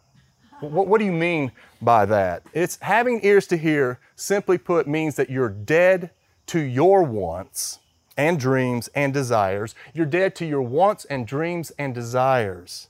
What, 0.60 0.88
what 0.88 1.00
do 1.00 1.06
you 1.06 1.12
mean 1.12 1.52
by 1.82 2.06
that? 2.06 2.44
It's 2.54 2.78
having 2.82 3.26
ears 3.26 3.48
to 3.48 3.58
hear, 3.58 4.00
simply 4.16 4.58
put, 4.58 4.88
means 4.88 5.16
that 5.16 5.30
you're 5.30 5.50
dead 5.50 6.12
to 6.48 6.60
your 6.60 7.04
wants 7.04 7.80
and 8.18 8.40
dreams 8.40 8.90
and 8.94 9.14
desires. 9.14 9.74
You're 9.94 10.06
dead 10.06 10.36
to 10.36 10.46
your 10.46 10.62
wants 10.62 11.06
and 11.06 11.26
dreams 11.26 11.72
and 11.80 11.96
desires. 11.96 12.90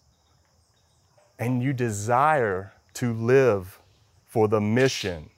And 1.40 1.64
you 1.64 1.74
desire 1.74 2.74
to 2.96 3.14
live 3.14 3.80
for 4.28 4.48
the 4.48 4.62
mission 4.62 5.30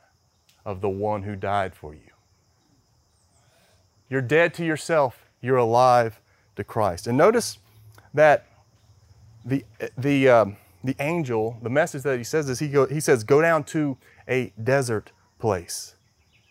of 0.65 0.81
the 0.81 0.89
one 0.89 1.23
who 1.23 1.35
died 1.35 1.75
for 1.75 1.93
you. 1.93 2.12
You're 4.09 4.21
dead 4.21 4.53
to 4.55 4.65
yourself, 4.65 5.25
you're 5.41 5.57
alive 5.57 6.19
to 6.55 6.63
Christ. 6.63 7.07
And 7.07 7.17
notice 7.17 7.57
that 8.13 8.45
the, 9.45 9.65
the, 9.97 10.29
um, 10.29 10.57
the 10.83 10.95
angel, 10.99 11.57
the 11.61 11.69
message 11.69 12.03
that 12.03 12.17
he 12.17 12.23
says 12.23 12.49
is 12.49 12.59
he, 12.59 12.67
go, 12.67 12.85
he 12.85 12.99
says, 12.99 13.23
Go 13.23 13.41
down 13.41 13.63
to 13.65 13.97
a 14.27 14.53
desert 14.61 15.11
place. 15.39 15.95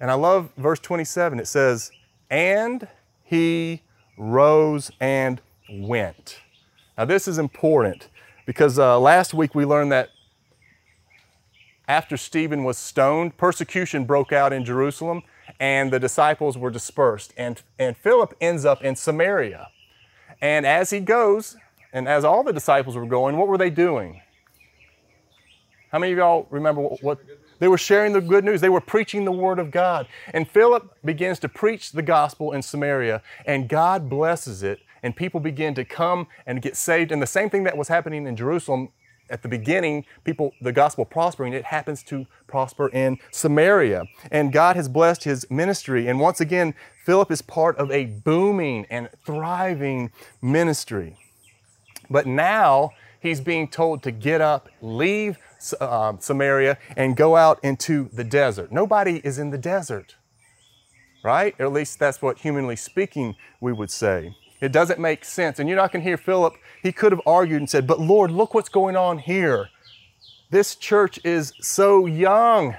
And 0.01 0.11
I 0.11 0.15
love 0.15 0.51
verse 0.57 0.81
27. 0.81 1.39
It 1.39 1.47
says, 1.47 1.93
And 2.31 2.89
he 3.23 3.83
rose 4.17 4.91
and 5.01 5.41
went. 5.71 6.41
Now, 6.99 7.05
this 7.05 7.27
is 7.27 7.39
important 7.39 8.09
because 8.45 8.79
uh, 8.79 8.99
last 8.99 9.33
week 9.33 9.55
we 9.55 9.65
learned 9.65 9.93
that 9.93 10.11
after 11.89 12.17
Stephen 12.17 12.65
was 12.65 12.79
stoned, 12.79 13.37
persecution 13.37 14.05
broke 14.05 14.33
out 14.33 14.53
in 14.53 14.65
Jerusalem 14.65 15.23
and 15.61 15.93
the 15.93 16.01
disciples 16.01 16.57
were 16.59 16.71
dispersed. 16.71 17.33
And, 17.37 17.63
and 17.79 17.97
Philip 17.97 18.35
ends 18.41 18.65
up 18.65 18.83
in 18.83 18.97
Samaria. 18.97 19.69
And 20.41 20.67
as 20.67 20.91
he 20.91 21.01
goes, 21.01 21.57
and 21.93 22.09
as 22.09 22.25
all 22.25 22.43
the 22.43 22.53
disciples 22.53 22.97
were 22.97 23.07
going, 23.07 23.37
what 23.37 23.49
were 23.49 23.59
they 23.59 23.71
doing? 23.71 24.23
How 25.91 25.99
many 25.99 26.13
of 26.13 26.19
y'all 26.19 26.47
remember 26.51 26.81
what, 26.81 27.03
what 27.03 27.19
they 27.59 27.69
were 27.69 27.79
sharing 27.79 28.13
the 28.15 28.21
good 28.21 28.45
news? 28.45 28.61
They 28.61 28.71
were 28.71 28.81
preaching 28.81 29.25
the 29.25 29.33
word 29.33 29.59
of 29.59 29.71
God. 29.71 30.09
And 30.33 30.49
Philip 30.49 30.97
begins 31.05 31.39
to 31.41 31.49
preach 31.49 31.93
the 31.93 32.03
gospel 32.03 32.53
in 32.53 32.63
Samaria, 32.63 33.23
and 33.45 33.69
God 33.69 34.09
blesses 34.09 34.63
it, 34.63 34.81
and 35.03 35.15
people 35.15 35.39
begin 35.39 35.75
to 35.75 35.85
come 35.85 36.29
and 36.47 36.63
get 36.63 36.77
saved. 36.77 37.13
And 37.13 37.21
the 37.21 37.27
same 37.27 37.51
thing 37.51 37.65
that 37.65 37.77
was 37.77 37.89
happening 37.89 38.27
in 38.27 38.37
Jerusalem 38.37 38.89
at 39.33 39.43
the 39.43 39.49
beginning, 39.49 40.05
people, 40.25 40.53
the 40.61 40.73
gospel 40.73 41.05
prospering, 41.05 41.55
it 41.55 41.65
happens 41.65 42.03
to 42.05 42.27
prosper 42.47 42.89
in 42.91 43.19
Samaria. 43.31 44.05
And 44.31 44.53
God 44.53 44.77
has 44.77 44.89
blessed 44.89 45.25
his 45.25 45.51
ministry. 45.51 46.07
And 46.07 46.21
once 46.21 46.41
again, 46.41 46.75
Philip 47.05 47.31
is 47.31 47.41
part 47.43 47.77
of 47.79 47.91
a 47.91 48.05
booming 48.05 48.87
and 48.91 49.09
thriving 49.25 50.13
ministry. 50.43 51.17
But 52.11 52.27
now 52.27 52.91
he's 53.21 53.41
being 53.41 53.69
told 53.69 54.03
to 54.03 54.11
get 54.11 54.43
up, 54.43 54.69
leave 54.83 55.39
uh, 55.81 56.13
Samaria, 56.19 56.77
and 56.97 57.17
go 57.17 57.35
out 57.37 57.59
into 57.65 58.11
the 58.13 58.25
desert. 58.25 58.71
Nobody 58.71 59.23
is 59.25 59.39
in 59.39 59.51
the 59.51 59.59
desert, 59.59 60.17
right? 61.25 61.55
Or 61.59 61.67
at 61.67 61.73
least 61.73 61.99
that's 61.99 62.21
what, 62.21 62.39
humanly 62.39 62.77
speaking, 62.77 63.35
we 63.61 63.73
would 63.73 63.91
say. 63.91 64.37
It 64.63 64.71
doesn't 64.71 65.01
make 65.01 65.25
sense. 65.25 65.59
And 65.59 65.69
you're 65.69 65.77
not 65.77 65.91
going 65.91 66.05
to 66.05 66.09
hear 66.09 66.17
Philip, 66.17 66.55
he 66.83 66.93
could 66.93 67.11
have 67.11 67.21
argued 67.27 67.61
and 67.61 67.69
said, 67.69 67.85
But 67.85 68.01
Lord, 68.01 68.31
look 68.31 68.55
what's 68.55 68.69
going 68.69 68.97
on 68.97 69.19
here. 69.19 69.69
This 70.51 70.77
church 70.77 71.19
is 71.25 71.53
so 71.61 72.07
young. 72.07 72.77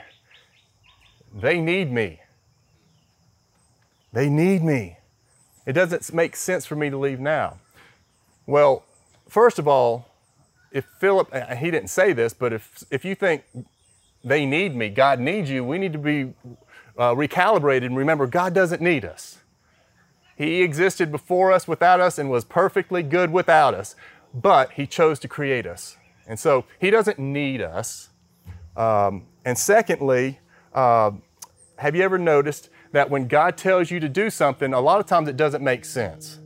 They 1.36 1.60
need 1.60 1.92
me. 1.92 2.22
They 4.14 4.30
need 4.30 4.64
me. 4.64 4.98
It 5.66 5.74
doesn't 5.74 6.14
make 6.14 6.38
sense 6.38 6.66
for 6.66 6.76
me 6.76 6.90
to 6.90 6.98
leave 6.98 7.20
now. 7.20 7.60
Well, 8.48 8.86
first 9.28 9.60
of 9.60 9.68
all, 9.68 10.08
if 10.72 10.86
Philip, 11.00 11.34
he 11.58 11.70
didn't 11.70 11.90
say 11.90 12.14
this, 12.14 12.34
but 12.34 12.54
if, 12.54 12.84
if 12.92 13.04
you 13.04 13.14
think 13.14 13.44
they 14.24 14.46
need 14.46 14.74
me, 14.76 14.90
God 14.90 15.20
needs 15.20 15.50
you, 15.50 15.66
we 15.66 15.78
need 15.78 15.94
to 15.94 16.00
be 16.00 16.34
uh, 16.98 17.14
recalibrated 17.14 17.88
and 17.88 17.98
remember 17.98 18.26
God 18.26 18.54
doesn't 18.54 18.82
need 18.82 19.04
us. 19.04 19.40
He 20.36 20.62
existed 20.62 21.12
before 21.12 21.52
us, 21.52 21.68
without 21.68 22.00
us, 22.00 22.18
and 22.18 22.30
was 22.30 22.44
perfectly 22.44 23.04
good 23.04 23.32
without 23.32 23.74
us. 23.74 23.96
But 24.34 24.72
He 24.74 24.88
chose 24.88 25.20
to 25.20 25.28
create 25.28 25.66
us. 25.66 25.98
And 26.28 26.40
so 26.40 26.66
He 26.80 26.90
doesn't 26.90 27.20
need 27.20 27.62
us. 27.62 28.10
Um, 28.76 29.28
and 29.46 29.58
secondly, 29.58 30.40
uh, 30.74 31.12
have 31.78 31.96
you 31.96 32.02
ever 32.02 32.18
noticed 32.18 32.70
that 32.92 33.10
when 33.10 33.28
God 33.28 33.58
tells 33.58 33.92
you 33.92 34.00
to 34.00 34.10
do 34.10 34.30
something, 34.30 34.74
a 34.74 34.80
lot 34.80 35.00
of 35.00 35.06
times 35.06 35.28
it 35.28 35.38
doesn't 35.38 35.64
make 35.64 35.86
sense? 35.86 36.40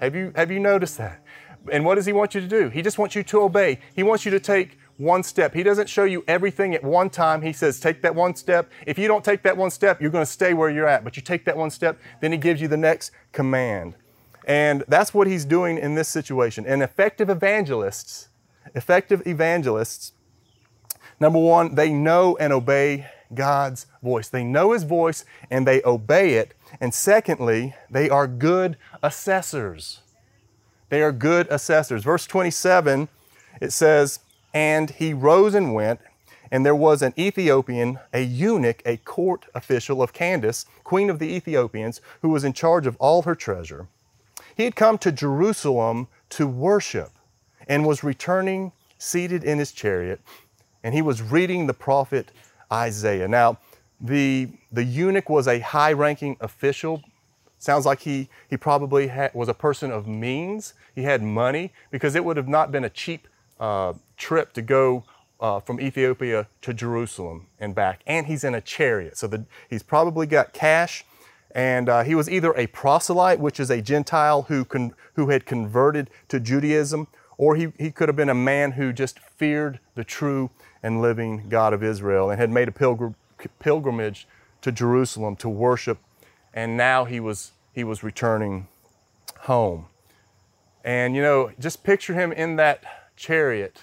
Have 0.00 0.16
you, 0.16 0.32
have 0.34 0.50
you 0.50 0.58
noticed 0.58 0.98
that? 0.98 1.24
And 1.70 1.84
what 1.84 1.94
does 1.94 2.06
He 2.06 2.12
want 2.12 2.34
you 2.34 2.40
to 2.40 2.48
do? 2.48 2.68
He 2.68 2.82
just 2.82 2.98
wants 2.98 3.14
you 3.14 3.22
to 3.22 3.42
obey. 3.42 3.78
He 3.94 4.02
wants 4.02 4.24
you 4.24 4.32
to 4.32 4.40
take 4.40 4.78
one 5.02 5.22
step. 5.22 5.52
He 5.52 5.62
doesn't 5.62 5.88
show 5.88 6.04
you 6.04 6.24
everything 6.28 6.74
at 6.74 6.84
one 6.84 7.10
time. 7.10 7.42
He 7.42 7.52
says, 7.52 7.80
take 7.80 8.02
that 8.02 8.14
one 8.14 8.34
step. 8.36 8.70
If 8.86 8.98
you 8.98 9.08
don't 9.08 9.24
take 9.24 9.42
that 9.42 9.56
one 9.56 9.70
step, 9.70 10.00
you're 10.00 10.10
going 10.10 10.24
to 10.24 10.30
stay 10.30 10.54
where 10.54 10.70
you're 10.70 10.86
at. 10.86 11.04
But 11.04 11.16
you 11.16 11.22
take 11.22 11.44
that 11.44 11.56
one 11.56 11.70
step, 11.70 12.00
then 12.20 12.32
He 12.32 12.38
gives 12.38 12.60
you 12.60 12.68
the 12.68 12.76
next 12.76 13.10
command. 13.32 13.94
And 14.46 14.84
that's 14.88 15.12
what 15.12 15.26
He's 15.26 15.44
doing 15.44 15.76
in 15.76 15.94
this 15.94 16.08
situation. 16.08 16.64
And 16.66 16.82
effective 16.82 17.28
evangelists, 17.28 18.28
effective 18.74 19.26
evangelists, 19.26 20.12
number 21.18 21.38
one, 21.38 21.74
they 21.74 21.92
know 21.92 22.36
and 22.38 22.52
obey 22.52 23.06
God's 23.34 23.86
voice. 24.02 24.28
They 24.28 24.44
know 24.44 24.72
His 24.72 24.84
voice 24.84 25.24
and 25.50 25.66
they 25.66 25.82
obey 25.82 26.34
it. 26.34 26.54
And 26.80 26.94
secondly, 26.94 27.74
they 27.90 28.08
are 28.08 28.26
good 28.26 28.76
assessors. 29.02 30.00
They 30.90 31.02
are 31.02 31.12
good 31.12 31.48
assessors. 31.50 32.04
Verse 32.04 32.26
27, 32.26 33.08
it 33.60 33.72
says, 33.72 34.20
and 34.52 34.90
he 34.90 35.14
rose 35.14 35.54
and 35.54 35.74
went, 35.74 36.00
And 36.50 36.64
there 36.64 36.74
was 36.74 37.02
an 37.02 37.14
Ethiopian, 37.18 37.98
a 38.12 38.22
eunuch, 38.22 38.82
a 38.84 38.98
court 38.98 39.46
official 39.54 40.02
of 40.02 40.12
Candace, 40.12 40.66
queen 40.84 41.08
of 41.10 41.18
the 41.18 41.34
Ethiopians, 41.34 42.00
who 42.20 42.28
was 42.28 42.44
in 42.44 42.52
charge 42.52 42.86
of 42.86 42.96
all 42.96 43.22
her 43.22 43.34
treasure. 43.34 43.88
He 44.54 44.64
had 44.64 44.76
come 44.76 44.98
to 44.98 45.12
Jerusalem 45.12 46.08
to 46.30 46.46
worship 46.46 47.12
and 47.66 47.86
was 47.86 48.04
returning 48.04 48.72
seated 48.98 49.42
in 49.42 49.58
his 49.58 49.72
chariot, 49.72 50.20
and 50.84 50.94
he 50.94 51.02
was 51.02 51.22
reading 51.22 51.66
the 51.66 51.74
prophet 51.74 52.30
Isaiah. 52.72 53.28
Now, 53.28 53.58
the, 54.00 54.48
the 54.70 54.84
eunuch 54.84 55.28
was 55.28 55.46
a 55.48 55.60
high 55.60 55.92
ranking 55.92 56.36
official. 56.40 57.02
Sounds 57.58 57.86
like 57.86 58.00
he, 58.00 58.28
he 58.50 58.56
probably 58.56 59.10
was 59.32 59.48
a 59.48 59.54
person 59.54 59.90
of 59.90 60.06
means. 60.06 60.74
He 60.94 61.02
had 61.02 61.22
money 61.22 61.72
because 61.90 62.14
it 62.14 62.24
would 62.24 62.36
have 62.36 62.48
not 62.48 62.72
been 62.72 62.84
a 62.84 62.90
cheap 62.90 63.28
uh, 63.60 63.94
trip 64.22 64.52
to 64.52 64.62
go 64.62 65.04
uh, 65.40 65.58
from 65.58 65.80
Ethiopia 65.80 66.46
to 66.62 66.72
Jerusalem 66.72 67.48
and 67.58 67.74
back. 67.74 68.00
And 68.06 68.26
he's 68.26 68.44
in 68.44 68.54
a 68.54 68.60
chariot. 68.60 69.18
So 69.18 69.26
the, 69.26 69.44
he's 69.68 69.82
probably 69.82 70.26
got 70.26 70.52
cash. 70.52 71.04
And 71.54 71.88
uh, 71.88 72.04
he 72.04 72.14
was 72.14 72.30
either 72.30 72.52
a 72.56 72.68
proselyte, 72.68 73.40
which 73.40 73.58
is 73.60 73.68
a 73.68 73.82
Gentile 73.82 74.42
who, 74.42 74.64
con- 74.64 74.94
who 75.14 75.28
had 75.28 75.44
converted 75.44 76.08
to 76.28 76.40
Judaism, 76.40 77.08
or 77.36 77.56
he, 77.56 77.72
he 77.76 77.90
could 77.90 78.08
have 78.08 78.16
been 78.16 78.30
a 78.30 78.34
man 78.34 78.72
who 78.72 78.92
just 78.92 79.18
feared 79.18 79.80
the 79.96 80.04
true 80.04 80.50
and 80.82 81.02
living 81.02 81.48
God 81.48 81.74
of 81.74 81.82
Israel 81.82 82.30
and 82.30 82.40
had 82.40 82.50
made 82.50 82.68
a 82.68 82.72
pilgrim, 82.72 83.16
pilgrimage 83.58 84.26
to 84.62 84.70
Jerusalem 84.72 85.36
to 85.36 85.48
worship. 85.48 85.98
And 86.54 86.76
now 86.76 87.04
he 87.04 87.18
was, 87.18 87.52
he 87.74 87.84
was 87.84 88.02
returning 88.02 88.68
home. 89.40 89.86
And 90.84 91.14
you 91.14 91.22
know, 91.22 91.50
just 91.58 91.82
picture 91.82 92.14
him 92.14 92.32
in 92.32 92.56
that 92.56 92.82
chariot 93.16 93.82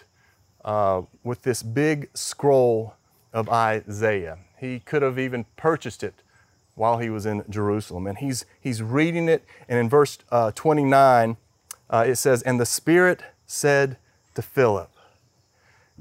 uh, 0.65 1.01
with 1.23 1.43
this 1.43 1.63
big 1.63 2.09
scroll 2.13 2.95
of 3.33 3.49
Isaiah. 3.49 4.39
He 4.59 4.79
could 4.79 5.01
have 5.01 5.17
even 5.17 5.45
purchased 5.55 6.03
it 6.03 6.15
while 6.75 6.97
he 6.97 7.09
was 7.09 7.25
in 7.25 7.43
Jerusalem. 7.49 8.07
And 8.07 8.17
he's, 8.17 8.45
he's 8.59 8.81
reading 8.81 9.27
it, 9.27 9.43
and 9.67 9.77
in 9.79 9.89
verse 9.89 10.17
uh, 10.31 10.51
29, 10.51 11.37
uh, 11.89 12.05
it 12.07 12.15
says, 12.15 12.41
And 12.43 12.59
the 12.59 12.65
Spirit 12.65 13.21
said 13.45 13.97
to 14.35 14.41
Philip, 14.41 14.89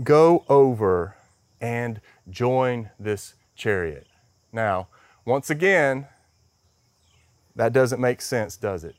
Go 0.03 0.45
over 0.49 1.17
and 1.61 2.01
join 2.31 2.91
this 2.99 3.35
chariot. 3.57 4.07
Now, 4.53 4.89
once 5.25 5.51
again, 5.51 6.07
that 7.57 7.73
doesn't 7.73 8.01
make 8.01 8.23
sense, 8.23 8.57
does 8.57 8.85
it? 8.85 8.95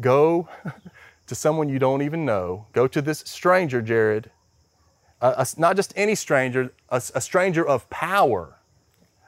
Go 0.00 0.48
to 1.26 1.34
someone 1.34 1.68
you 1.68 1.80
don't 1.80 2.02
even 2.02 2.24
know, 2.24 2.66
go 2.72 2.86
to 2.86 3.02
this 3.02 3.20
stranger, 3.26 3.82
Jared, 3.82 4.30
a, 5.20 5.46
not 5.56 5.76
just 5.76 5.92
any 5.96 6.14
stranger, 6.14 6.72
a, 6.90 7.02
a 7.14 7.20
stranger 7.20 7.66
of 7.66 7.88
power, 7.90 8.56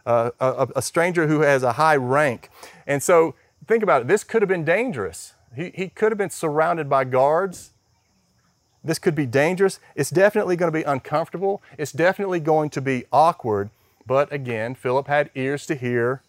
a, 0.06 0.32
a, 0.74 0.82
stranger 0.82 1.26
who 1.26 1.40
has 1.40 1.62
a 1.62 1.72
high 1.72 1.96
rank. 1.96 2.50
And 2.86 3.02
so 3.02 3.34
think 3.66 3.82
about 3.82 4.02
it, 4.02 4.08
this 4.08 4.24
could 4.24 4.40
have 4.42 4.48
been 4.48 4.64
dangerous. 4.64 5.34
He, 5.54 5.70
he 5.74 5.88
could 5.88 6.12
have 6.12 6.18
been 6.18 6.30
surrounded 6.30 6.88
by 6.88 7.04
guards. 7.04 7.72
This 8.82 8.98
could 8.98 9.14
be 9.14 9.26
dangerous. 9.26 9.80
It's 9.94 10.10
definitely 10.10 10.56
going 10.56 10.72
to 10.72 10.78
be 10.78 10.84
uncomfortable. 10.84 11.62
It's 11.76 11.92
definitely 11.92 12.40
going 12.40 12.70
to 12.70 12.80
be 12.80 13.04
awkward. 13.12 13.70
But 14.06 14.32
again, 14.32 14.74
Philip 14.74 15.08
had 15.08 15.30
ears 15.34 15.66
to 15.66 15.74
hear 15.74 16.22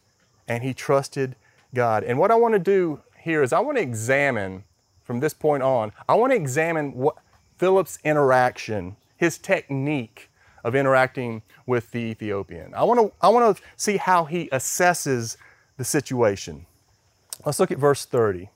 and 0.48 0.64
he 0.64 0.74
trusted 0.74 1.36
God. 1.74 2.04
And 2.04 2.18
what 2.18 2.32
I 2.32 2.36
want 2.36 2.56
to 2.56 2.60
do 2.60 3.02
here 3.22 3.44
is 3.44 3.54
I 3.54 3.60
want 3.60 3.78
to 3.78 3.82
examine 3.82 4.64
from 5.04 5.20
this 5.22 5.34
point 5.34 5.64
on, 5.64 5.92
I 6.08 6.16
want 6.16 6.32
to 6.34 6.36
examine 6.36 6.94
what 6.94 7.16
Philip's 7.58 8.00
interaction 8.04 8.96
his 9.20 9.38
technique 9.38 10.30
of 10.64 10.76
interacting 10.76 11.42
with 11.66 11.92
the 11.92 12.00
Ethiopian. 12.00 12.74
I 12.74 12.84
want 12.84 13.00
to 13.02 13.12
I 13.22 13.28
want 13.28 13.56
to 13.58 13.64
see 13.76 13.98
how 13.98 14.24
he 14.26 14.48
assesses 14.48 15.36
the 15.76 15.84
situation. 15.84 16.66
Let's 17.46 17.60
look 17.60 17.70
at 17.70 17.78
verse 17.78 18.06
30. 18.06 18.50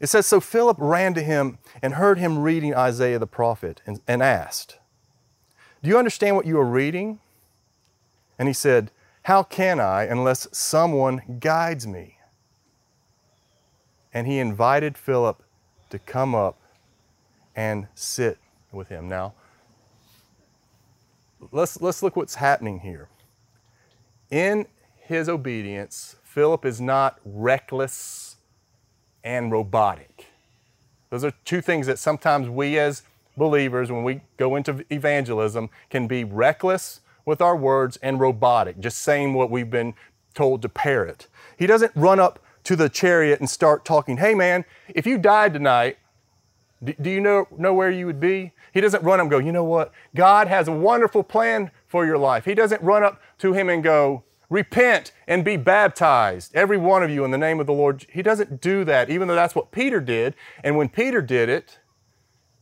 It 0.00 0.06
says, 0.08 0.26
So 0.26 0.38
Philip 0.38 0.76
ran 0.78 1.14
to 1.14 1.22
him 1.22 1.58
and 1.82 1.94
heard 1.94 2.18
him 2.18 2.38
reading 2.38 2.74
Isaiah 2.74 3.18
the 3.18 3.26
prophet 3.26 3.80
and, 3.86 4.00
and 4.06 4.22
asked, 4.22 4.78
Do 5.82 5.88
you 5.88 5.98
understand 5.98 6.36
what 6.36 6.46
you 6.46 6.58
are 6.58 6.64
reading? 6.64 7.18
And 8.38 8.48
he 8.48 8.54
said, 8.54 8.90
How 9.22 9.42
can 9.42 9.80
I 9.80 10.04
unless 10.04 10.46
someone 10.52 11.38
guides 11.40 11.86
me? 11.86 12.18
And 14.12 14.26
he 14.26 14.38
invited 14.38 14.98
Philip 14.98 15.42
to 15.88 15.98
come 15.98 16.34
up 16.34 16.60
and 17.56 17.88
sit 17.94 18.38
with 18.72 18.88
him. 18.88 19.08
Now, 19.08 19.34
let's, 21.52 21.80
let's 21.80 22.02
look 22.02 22.16
what's 22.16 22.36
happening 22.36 22.80
here. 22.80 23.08
In 24.30 24.66
his 24.96 25.28
obedience, 25.28 26.16
Philip 26.22 26.64
is 26.64 26.80
not 26.80 27.18
reckless 27.24 28.36
and 29.24 29.50
robotic. 29.50 30.26
Those 31.10 31.24
are 31.24 31.32
two 31.44 31.60
things 31.60 31.86
that 31.86 31.98
sometimes 31.98 32.48
we 32.48 32.78
as 32.78 33.02
believers, 33.36 33.90
when 33.90 34.04
we 34.04 34.20
go 34.36 34.56
into 34.56 34.84
evangelism, 34.90 35.70
can 35.90 36.06
be 36.06 36.24
reckless 36.24 37.00
with 37.24 37.40
our 37.40 37.56
words 37.56 37.96
and 38.02 38.20
robotic, 38.20 38.78
just 38.80 38.98
saying 38.98 39.32
what 39.34 39.50
we've 39.50 39.70
been 39.70 39.94
told 40.34 40.62
to 40.62 40.68
parrot. 40.68 41.26
He 41.56 41.66
doesn't 41.66 41.92
run 41.94 42.20
up 42.20 42.38
to 42.64 42.76
the 42.76 42.88
chariot 42.88 43.40
and 43.40 43.48
start 43.48 43.84
talking, 43.84 44.18
hey 44.18 44.34
man, 44.34 44.64
if 44.88 45.06
you 45.06 45.18
died 45.18 45.54
tonight, 45.54 45.98
do 46.84 47.10
you 47.10 47.20
know, 47.20 47.48
know 47.56 47.74
where 47.74 47.90
you 47.90 48.06
would 48.06 48.20
be? 48.20 48.52
He 48.72 48.80
doesn't 48.80 49.02
run 49.02 49.20
up 49.20 49.24
and 49.24 49.30
go, 49.30 49.38
you 49.38 49.52
know 49.52 49.64
what? 49.64 49.92
God 50.14 50.48
has 50.48 50.68
a 50.68 50.72
wonderful 50.72 51.22
plan 51.22 51.70
for 51.86 52.04
your 52.04 52.18
life. 52.18 52.44
He 52.44 52.54
doesn't 52.54 52.82
run 52.82 53.02
up 53.02 53.20
to 53.38 53.52
him 53.52 53.68
and 53.68 53.82
go, 53.82 54.24
repent 54.50 55.12
and 55.26 55.44
be 55.44 55.56
baptized, 55.56 56.54
every 56.54 56.78
one 56.78 57.02
of 57.02 57.10
you 57.10 57.24
in 57.24 57.30
the 57.30 57.38
name 57.38 57.60
of 57.60 57.66
the 57.66 57.72
Lord. 57.72 58.06
He 58.10 58.22
doesn't 58.22 58.60
do 58.60 58.84
that, 58.84 59.10
even 59.10 59.28
though 59.28 59.34
that's 59.34 59.54
what 59.54 59.70
Peter 59.70 60.00
did. 60.00 60.34
And 60.62 60.76
when 60.76 60.88
Peter 60.88 61.20
did 61.20 61.48
it, 61.48 61.78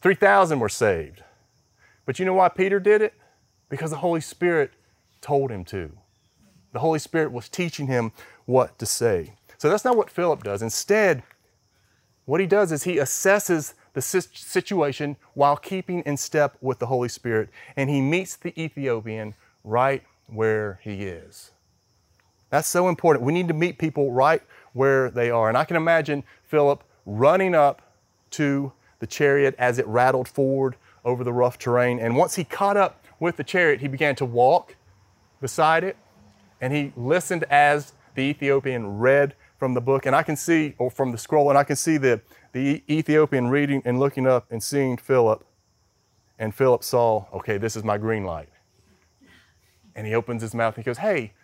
3,000 0.03 0.59
were 0.59 0.69
saved. 0.69 1.23
But 2.05 2.19
you 2.19 2.25
know 2.25 2.35
why 2.35 2.49
Peter 2.49 2.79
did 2.79 3.03
it? 3.03 3.15
Because 3.69 3.91
the 3.91 3.97
Holy 3.99 4.21
Spirit 4.21 4.73
told 5.21 5.51
him 5.51 5.65
to. 5.67 5.93
The 6.73 6.79
Holy 6.81 6.99
Spirit 6.99 7.33
was 7.33 7.49
teaching 7.49 7.87
him 7.87 8.13
what 8.45 8.79
to 8.79 8.87
say. 8.87 9.35
So 9.59 9.69
that's 9.69 9.85
not 9.85 9.97
what 9.97 10.11
Philip 10.11 10.45
does. 10.45 10.63
Instead, 10.63 11.23
what 12.27 12.41
he 12.41 12.47
does 12.47 12.71
is 12.71 12.83
he 12.83 12.97
assesses 12.97 13.75
the 13.97 14.03
situation 14.03 15.17
while 15.33 15.57
keeping 15.57 16.01
in 16.01 16.19
step 16.19 16.59
with 16.61 16.79
the 16.79 16.85
Holy 16.85 17.09
Spirit. 17.09 17.49
And 17.77 17.89
he 17.89 18.03
meets 18.03 18.37
the 18.37 18.53
Ethiopian 18.61 19.33
right 19.65 20.03
where 20.27 20.79
he 20.83 21.05
is. 21.05 21.51
That's 22.51 22.69
so 22.69 22.91
important. 22.91 23.25
We 23.25 23.33
need 23.33 23.49
to 23.49 23.55
meet 23.55 23.79
people 23.79 24.13
right 24.13 24.43
where 24.75 25.11
they 25.11 25.31
are. 25.31 25.49
And 25.49 25.57
I 25.57 25.65
can 25.65 25.77
imagine 25.77 26.25
Philip 26.45 26.85
running 27.07 27.55
up 27.55 27.81
to 28.33 28.71
the 28.99 29.07
chariot 29.07 29.55
as 29.59 29.79
it 29.79 29.87
rattled 29.87 30.29
forward 30.29 30.77
over 31.03 31.25
the 31.25 31.33
rough 31.33 31.59
terrain. 31.59 31.99
And 31.99 32.19
once 32.19 32.35
he 32.35 32.45
caught 32.45 32.77
up 32.77 33.03
with 33.19 33.39
the 33.39 33.45
chariot, 33.45 33.81
he 33.81 33.89
began 33.89 34.15
to 34.17 34.27
walk 34.27 34.77
beside 35.41 35.85
it 35.85 35.97
and 36.61 36.71
he 36.71 36.93
listened 36.97 37.45
as 37.45 37.95
the 38.15 38.21
Ethiopian 38.21 38.99
read 38.99 39.35
from 39.59 39.73
the 39.73 39.81
book. 39.81 40.05
And 40.05 40.15
I 40.15 40.23
can 40.23 40.37
see, 40.37 40.75
or 40.77 40.91
from 40.91 41.13
the 41.13 41.19
scroll, 41.19 41.49
and 41.49 41.57
I 41.57 41.65
can 41.65 41.77
see 41.77 41.97
the 41.97 42.21
the 42.57 42.83
Ethiopian 42.89 43.49
reading 43.49 43.83
and 43.85 44.01
looking 44.01 44.27
up 44.27 44.47
and 44.51 44.63
seeing 44.63 44.97
Philip, 44.97 45.45
and 46.39 46.55
Philip 46.55 46.83
saw, 46.83 47.27
okay, 47.35 47.59
this 47.59 47.77
is 47.77 47.85
my 47.85 47.99
green 47.99 48.25
light. 48.25 48.49
And 49.95 50.07
he 50.07 50.15
opens 50.15 50.41
his 50.41 50.55
mouth 50.55 50.75
and 50.75 50.83
he 50.83 50.89
goes, 50.89 50.97
Hey, 50.97 51.35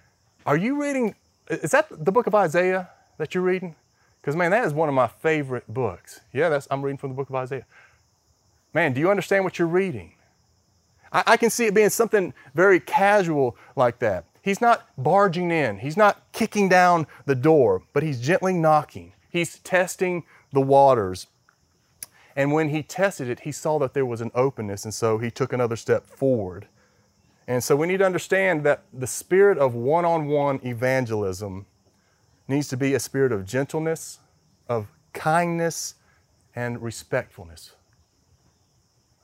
are 0.46 0.56
you 0.56 0.80
reading? 0.80 1.14
Is 1.48 1.72
that 1.72 1.88
the 1.90 2.12
book 2.12 2.26
of 2.26 2.34
Isaiah 2.34 2.88
that 3.18 3.34
you're 3.34 3.44
reading? 3.44 3.74
Because, 4.22 4.36
man, 4.36 4.52
that 4.52 4.64
is 4.64 4.72
one 4.72 4.88
of 4.88 4.94
my 4.94 5.06
favorite 5.06 5.64
books. 5.68 6.20
Yeah, 6.32 6.48
that's, 6.48 6.66
I'm 6.70 6.80
reading 6.80 6.96
from 6.96 7.10
the 7.10 7.16
book 7.16 7.28
of 7.28 7.34
Isaiah. 7.34 7.66
Man, 8.72 8.94
do 8.94 9.00
you 9.00 9.10
understand 9.10 9.44
what 9.44 9.58
you're 9.58 9.68
reading? 9.68 10.14
I, 11.12 11.24
I 11.26 11.36
can 11.36 11.50
see 11.50 11.66
it 11.66 11.74
being 11.74 11.90
something 11.90 12.32
very 12.54 12.80
casual 12.80 13.54
like 13.76 13.98
that. 13.98 14.24
He's 14.40 14.62
not 14.62 14.88
barging 14.96 15.50
in, 15.50 15.78
he's 15.78 15.98
not 15.98 16.22
kicking 16.32 16.70
down 16.70 17.06
the 17.26 17.34
door, 17.34 17.82
but 17.92 18.02
he's 18.02 18.18
gently 18.18 18.54
knocking. 18.54 19.12
He's 19.28 19.58
testing 19.60 20.24
the 20.52 20.60
waters. 20.60 21.26
And 22.34 22.52
when 22.52 22.70
he 22.70 22.82
tested 22.82 23.28
it, 23.28 23.40
he 23.40 23.52
saw 23.52 23.78
that 23.78 23.94
there 23.94 24.06
was 24.06 24.20
an 24.20 24.30
openness, 24.34 24.84
and 24.84 24.94
so 24.94 25.18
he 25.18 25.30
took 25.30 25.52
another 25.52 25.76
step 25.76 26.06
forward. 26.06 26.66
And 27.46 27.62
so 27.62 27.76
we 27.76 27.86
need 27.86 27.98
to 27.98 28.06
understand 28.06 28.64
that 28.64 28.84
the 28.92 29.06
spirit 29.06 29.58
of 29.58 29.74
one 29.74 30.04
on 30.04 30.28
one 30.28 30.60
evangelism 30.64 31.66
needs 32.48 32.68
to 32.68 32.76
be 32.76 32.94
a 32.94 33.00
spirit 33.00 33.32
of 33.32 33.44
gentleness, 33.44 34.18
of 34.68 34.86
kindness, 35.12 35.96
and 36.54 36.82
respectfulness. 36.82 37.72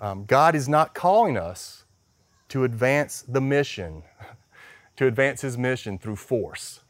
Um, 0.00 0.24
God 0.24 0.54
is 0.54 0.68
not 0.68 0.94
calling 0.94 1.36
us 1.36 1.84
to 2.48 2.64
advance 2.64 3.22
the 3.22 3.40
mission, 3.40 4.02
to 4.96 5.06
advance 5.06 5.42
His 5.42 5.58
mission 5.58 5.98
through 5.98 6.16
force 6.16 6.80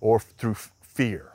or 0.00 0.20
through 0.20 0.56
fear. 0.80 1.33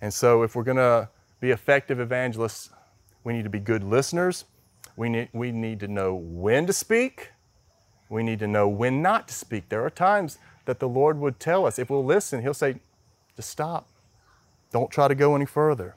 And 0.00 0.12
so, 0.12 0.42
if 0.42 0.54
we're 0.54 0.62
going 0.64 0.76
to 0.76 1.08
be 1.40 1.50
effective 1.50 2.00
evangelists, 2.00 2.70
we 3.24 3.32
need 3.32 3.44
to 3.44 3.50
be 3.50 3.58
good 3.60 3.82
listeners, 3.82 4.44
We 4.96 5.08
need, 5.08 5.28
we 5.32 5.52
need 5.52 5.80
to 5.80 5.88
know 5.88 6.14
when 6.14 6.66
to 6.66 6.72
speak. 6.72 7.32
We 8.08 8.22
need 8.22 8.38
to 8.38 8.46
know 8.46 8.68
when 8.68 9.02
not 9.02 9.28
to 9.28 9.34
speak. 9.34 9.68
There 9.68 9.84
are 9.84 9.90
times 9.90 10.38
that 10.66 10.78
the 10.78 10.88
Lord 10.88 11.18
would 11.18 11.40
tell 11.40 11.66
us, 11.66 11.78
if 11.78 11.90
we'll 11.90 12.04
listen, 12.04 12.42
He'll 12.42 12.54
say, 12.54 12.76
just 13.36 13.50
stop. 13.50 13.88
Don't 14.72 14.90
try 14.90 15.08
to 15.08 15.14
go 15.14 15.34
any 15.34 15.46
further. 15.46 15.96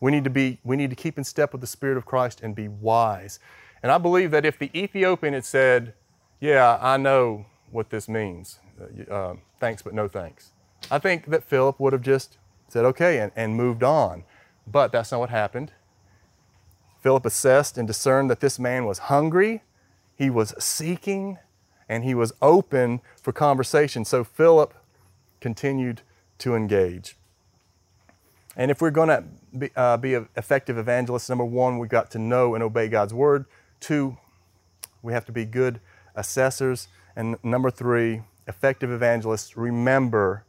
We 0.00 0.10
need 0.10 0.24
to 0.24 0.30
be, 0.30 0.58
we 0.64 0.76
need 0.76 0.90
to 0.90 0.96
keep 0.96 1.18
in 1.18 1.24
step 1.24 1.52
with 1.52 1.60
the 1.60 1.66
Spirit 1.66 1.96
of 1.96 2.04
Christ 2.04 2.40
and 2.42 2.54
be 2.54 2.68
wise. 2.68 3.38
And 3.82 3.92
I 3.92 3.98
believe 3.98 4.30
that 4.30 4.44
if 4.46 4.58
the 4.58 4.70
Ethiopian 4.78 5.34
had 5.34 5.44
said, 5.44 5.94
Yeah, 6.40 6.78
I 6.80 6.96
know 6.96 7.46
what 7.70 7.90
this 7.90 8.08
means, 8.08 8.58
uh, 9.10 9.34
thanks, 9.60 9.82
but 9.82 9.94
no 9.94 10.08
thanks, 10.08 10.52
I 10.90 10.98
think 10.98 11.26
that 11.26 11.44
Philip 11.44 11.80
would 11.80 11.92
have 11.92 12.02
just 12.02 12.38
said, 12.74 12.84
Okay, 12.84 13.20
and, 13.20 13.30
and 13.36 13.56
moved 13.56 13.84
on. 13.84 14.24
But 14.66 14.90
that's 14.90 15.12
not 15.12 15.20
what 15.20 15.30
happened. 15.30 15.70
Philip 17.00 17.24
assessed 17.24 17.78
and 17.78 17.86
discerned 17.86 18.28
that 18.30 18.40
this 18.40 18.58
man 18.58 18.84
was 18.84 18.98
hungry, 18.98 19.62
he 20.16 20.28
was 20.28 20.54
seeking, 20.58 21.38
and 21.88 22.02
he 22.02 22.14
was 22.14 22.32
open 22.42 23.00
for 23.22 23.32
conversation. 23.32 24.04
So 24.04 24.24
Philip 24.24 24.74
continued 25.40 26.02
to 26.38 26.56
engage. 26.56 27.16
And 28.56 28.72
if 28.72 28.80
we're 28.80 28.90
going 28.90 29.08
to 29.08 29.24
be, 29.56 29.70
uh, 29.76 29.96
be 29.96 30.14
effective 30.14 30.76
evangelists, 30.76 31.28
number 31.28 31.44
one, 31.44 31.78
we've 31.78 31.90
got 31.90 32.10
to 32.12 32.18
know 32.18 32.54
and 32.54 32.64
obey 32.64 32.88
God's 32.88 33.14
word. 33.14 33.44
Two, 33.78 34.16
we 35.00 35.12
have 35.12 35.26
to 35.26 35.32
be 35.32 35.44
good 35.44 35.78
assessors. 36.16 36.88
And 37.14 37.36
number 37.44 37.70
three, 37.70 38.22
effective 38.48 38.90
evangelists, 38.90 39.56
remember 39.56 40.44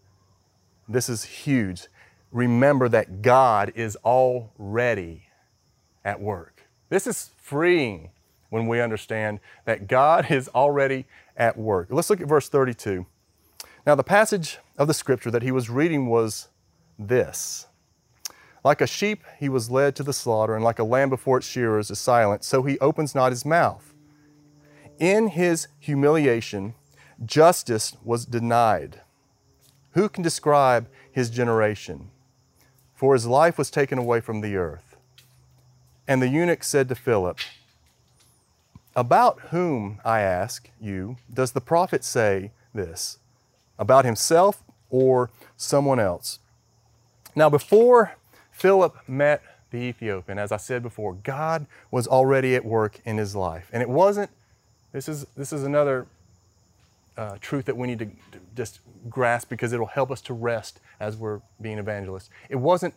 this 0.87 1.07
is 1.07 1.23
huge. 1.23 1.87
Remember 2.35 2.89
that 2.89 3.21
God 3.21 3.71
is 3.75 3.95
already 4.03 5.29
at 6.03 6.19
work. 6.19 6.67
This 6.89 7.07
is 7.07 7.29
freeing 7.37 8.09
when 8.49 8.67
we 8.67 8.81
understand 8.81 9.39
that 9.63 9.87
God 9.87 10.29
is 10.29 10.49
already 10.49 11.05
at 11.37 11.57
work. 11.57 11.87
Let's 11.89 12.09
look 12.09 12.19
at 12.19 12.27
verse 12.27 12.49
32. 12.49 13.05
Now, 13.87 13.95
the 13.95 14.03
passage 14.03 14.57
of 14.77 14.89
the 14.89 14.93
scripture 14.93 15.31
that 15.31 15.43
he 15.43 15.51
was 15.51 15.69
reading 15.69 16.07
was 16.07 16.49
this 16.99 17.67
Like 18.65 18.81
a 18.81 18.87
sheep, 18.87 19.23
he 19.39 19.47
was 19.47 19.71
led 19.71 19.95
to 19.95 20.03
the 20.03 20.11
slaughter, 20.11 20.55
and 20.55 20.63
like 20.63 20.79
a 20.79 20.83
lamb 20.83 21.09
before 21.09 21.37
its 21.37 21.47
shearers 21.47 21.89
is 21.89 21.99
silent, 21.99 22.43
so 22.43 22.63
he 22.63 22.77
opens 22.79 23.15
not 23.15 23.31
his 23.31 23.45
mouth. 23.45 23.93
In 24.99 25.29
his 25.29 25.69
humiliation, 25.79 26.75
justice 27.23 27.95
was 28.03 28.25
denied. 28.25 28.99
Who 29.91 30.09
can 30.09 30.21
describe 30.21 30.89
his 31.09 31.29
generation? 31.29 32.11
For 32.95 33.13
his 33.13 33.25
life 33.25 33.57
was 33.57 33.69
taken 33.69 33.97
away 33.97 34.21
from 34.21 34.41
the 34.41 34.55
earth. 34.55 34.95
And 36.07 36.21
the 36.21 36.27
eunuch 36.27 36.63
said 36.63 36.87
to 36.89 36.95
Philip, 36.95 37.39
About 38.95 39.39
whom, 39.51 39.99
I 40.05 40.21
ask 40.21 40.69
you, 40.79 41.17
does 41.31 41.51
the 41.51 41.61
prophet 41.61 42.03
say 42.03 42.51
this? 42.73 43.17
About 43.77 44.05
himself 44.05 44.63
or 44.89 45.29
someone 45.57 45.99
else? 45.99 46.39
Now, 47.35 47.49
before 47.49 48.15
Philip 48.51 48.95
met 49.07 49.43
the 49.71 49.77
Ethiopian, 49.77 50.39
as 50.39 50.53
I 50.53 50.57
said 50.57 50.81
before, 50.81 51.13
God 51.13 51.65
was 51.91 52.07
already 52.07 52.55
at 52.55 52.63
work 52.63 52.99
in 53.03 53.17
his 53.17 53.35
life. 53.35 53.69
And 53.73 53.81
it 53.81 53.89
wasn't, 53.89 54.31
this 54.93 55.09
is, 55.09 55.25
this 55.35 55.51
is 55.51 55.63
another 55.63 56.07
uh, 57.17 57.37
truth 57.39 57.65
that 57.65 57.77
we 57.77 57.87
need 57.87 57.99
to, 57.99 58.05
to 58.05 58.39
just 58.55 58.79
grasp 59.09 59.49
because 59.49 59.73
it'll 59.73 59.85
help 59.85 60.11
us 60.11 60.21
to 60.21 60.33
rest 60.33 60.79
as 60.99 61.15
we're 61.15 61.41
being 61.61 61.77
evangelists. 61.77 62.29
It 62.49 62.57
wasn't 62.57 62.93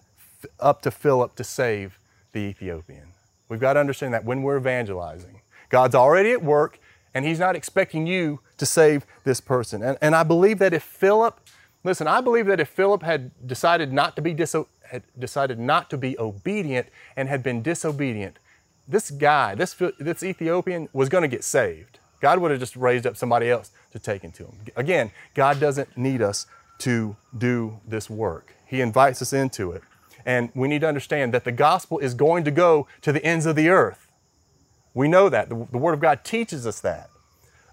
up 0.61 0.83
to 0.83 0.91
Philip 0.91 1.35
to 1.37 1.45
save 1.45 1.99
the 2.33 2.41
Ethiopian. 2.41 3.09
We've 3.49 3.61
got 3.61 3.75
to 3.75 3.81
understand 3.81 4.15
that 4.15 4.25
when 4.25 4.43
we're 4.43 4.59
evangelizing, 4.59 5.41
God's 5.69 5.95
already 5.95 6.33
at 6.33 6.43
work 6.43 6.79
and 7.15 7.25
He's 7.25 7.39
not 7.39 7.57
expecting 7.57 8.07
you 8.07 8.41
to 8.59 8.67
save 8.67 9.07
this 9.25 9.41
person. 9.41 9.83
And, 9.83 9.99
and 10.01 10.15
I 10.15 10.23
believe 10.23 10.59
that 10.59 10.73
if 10.73 10.83
Philip, 10.83 11.41
listen, 11.85 12.07
I 12.07 12.21
believe 12.21 12.47
that 12.47 12.61
if 12.61 12.69
Philip 12.69 13.03
had 13.03 13.31
decided 13.47 13.93
not 13.93 14.17
to 14.17 14.23
be 14.23 14.35
diso- 14.35 14.69
had 14.85 15.03
decided 15.19 15.59
not 15.59 15.91
to 15.91 15.99
be 15.99 16.19
obedient 16.19 16.89
and 17.17 17.29
had 17.29 17.43
been 17.43 17.63
disobedient, 17.63 18.39
this 18.87 19.11
guy, 19.11 19.55
this, 19.55 19.75
this 19.99 20.23
Ethiopian, 20.23 20.89
was 20.93 21.09
going 21.09 21.23
to 21.23 21.29
get 21.29 21.45
saved. 21.45 21.99
God 22.21 22.39
would 22.41 22.51
have 22.51 22.61
just 22.61 22.77
raised 22.77 23.07
up 23.07 23.17
somebody 23.17 23.51
else 23.51 23.71
to 23.93 23.99
take 23.99 24.23
him 24.23 24.33
to 24.33 24.45
him. 24.45 24.55
Again, 24.77 25.11
God 25.35 25.61
doesn't 25.61 25.97
need 25.97 26.23
us 26.23 26.47
to 26.79 27.17
do 27.37 27.81
this 27.87 28.09
work. 28.11 28.55
He 28.67 28.81
invites 28.81 29.23
us 29.23 29.33
into 29.33 29.73
it. 29.73 29.83
And 30.27 30.51
we 30.55 30.69
need 30.69 30.83
to 30.83 30.89
understand 30.89 31.33
that 31.35 31.45
the 31.45 31.53
gospel 31.53 31.99
is 31.99 32.15
going 32.15 32.45
to 32.45 32.51
go 32.51 32.87
to 33.03 33.13
the 33.13 33.25
ends 33.25 33.47
of 33.47 33.57
the 33.57 33.69
earth. 33.69 34.11
We 34.95 35.09
know 35.09 35.29
that. 35.29 35.49
The, 35.49 35.67
the 35.71 35.79
Word 35.79 35.95
of 35.95 36.01
God 36.01 36.25
teaches 36.25 36.67
us 36.67 36.81
that. 36.81 37.09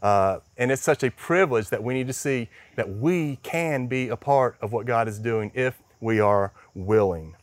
Uh, 0.01 0.39
and 0.58 0.71
it's 0.71 0.84
such 0.84 1.03
a 1.03 1.10
privilege 1.10 1.69
that 1.69 1.84
we 1.84 1.93
need 1.93 2.08
to 2.08 2.13
see 2.13 2.47
that 2.75 2.89
we 2.89 3.38
can 3.38 3.88
be 3.88 4.10
a 4.10 4.15
part 4.15 4.55
of 4.62 4.71
what 4.71 4.86
God 4.86 5.08
is 5.08 5.17
doing 5.17 5.51
if 5.55 5.79
we 5.99 6.19
are 6.19 6.51
willing. 6.75 7.36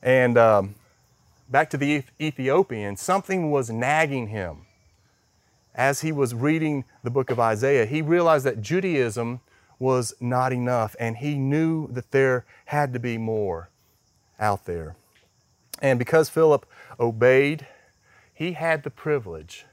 And 0.00 0.38
um, 0.38 0.76
back 1.48 1.70
to 1.70 1.76
the 1.76 2.04
Ethiopian, 2.20 2.96
something 2.96 3.50
was 3.50 3.70
nagging 3.70 4.28
him. 4.28 4.67
As 5.78 6.00
he 6.00 6.10
was 6.10 6.34
reading 6.34 6.84
the 7.04 7.10
book 7.10 7.30
of 7.30 7.38
Isaiah, 7.38 7.86
he 7.86 8.02
realized 8.02 8.44
that 8.44 8.60
Judaism 8.60 9.40
was 9.78 10.12
not 10.20 10.52
enough, 10.52 10.96
and 10.98 11.18
he 11.18 11.36
knew 11.36 11.86
that 11.92 12.10
there 12.10 12.44
had 12.66 12.92
to 12.92 12.98
be 12.98 13.16
more 13.16 13.70
out 14.40 14.66
there. 14.66 14.96
And 15.80 15.98
because 15.98 16.28
Philip 16.28 16.66
obeyed, 16.98 17.68
he 18.34 18.52
had 18.54 18.82
the 18.82 18.90
privilege 18.90 19.66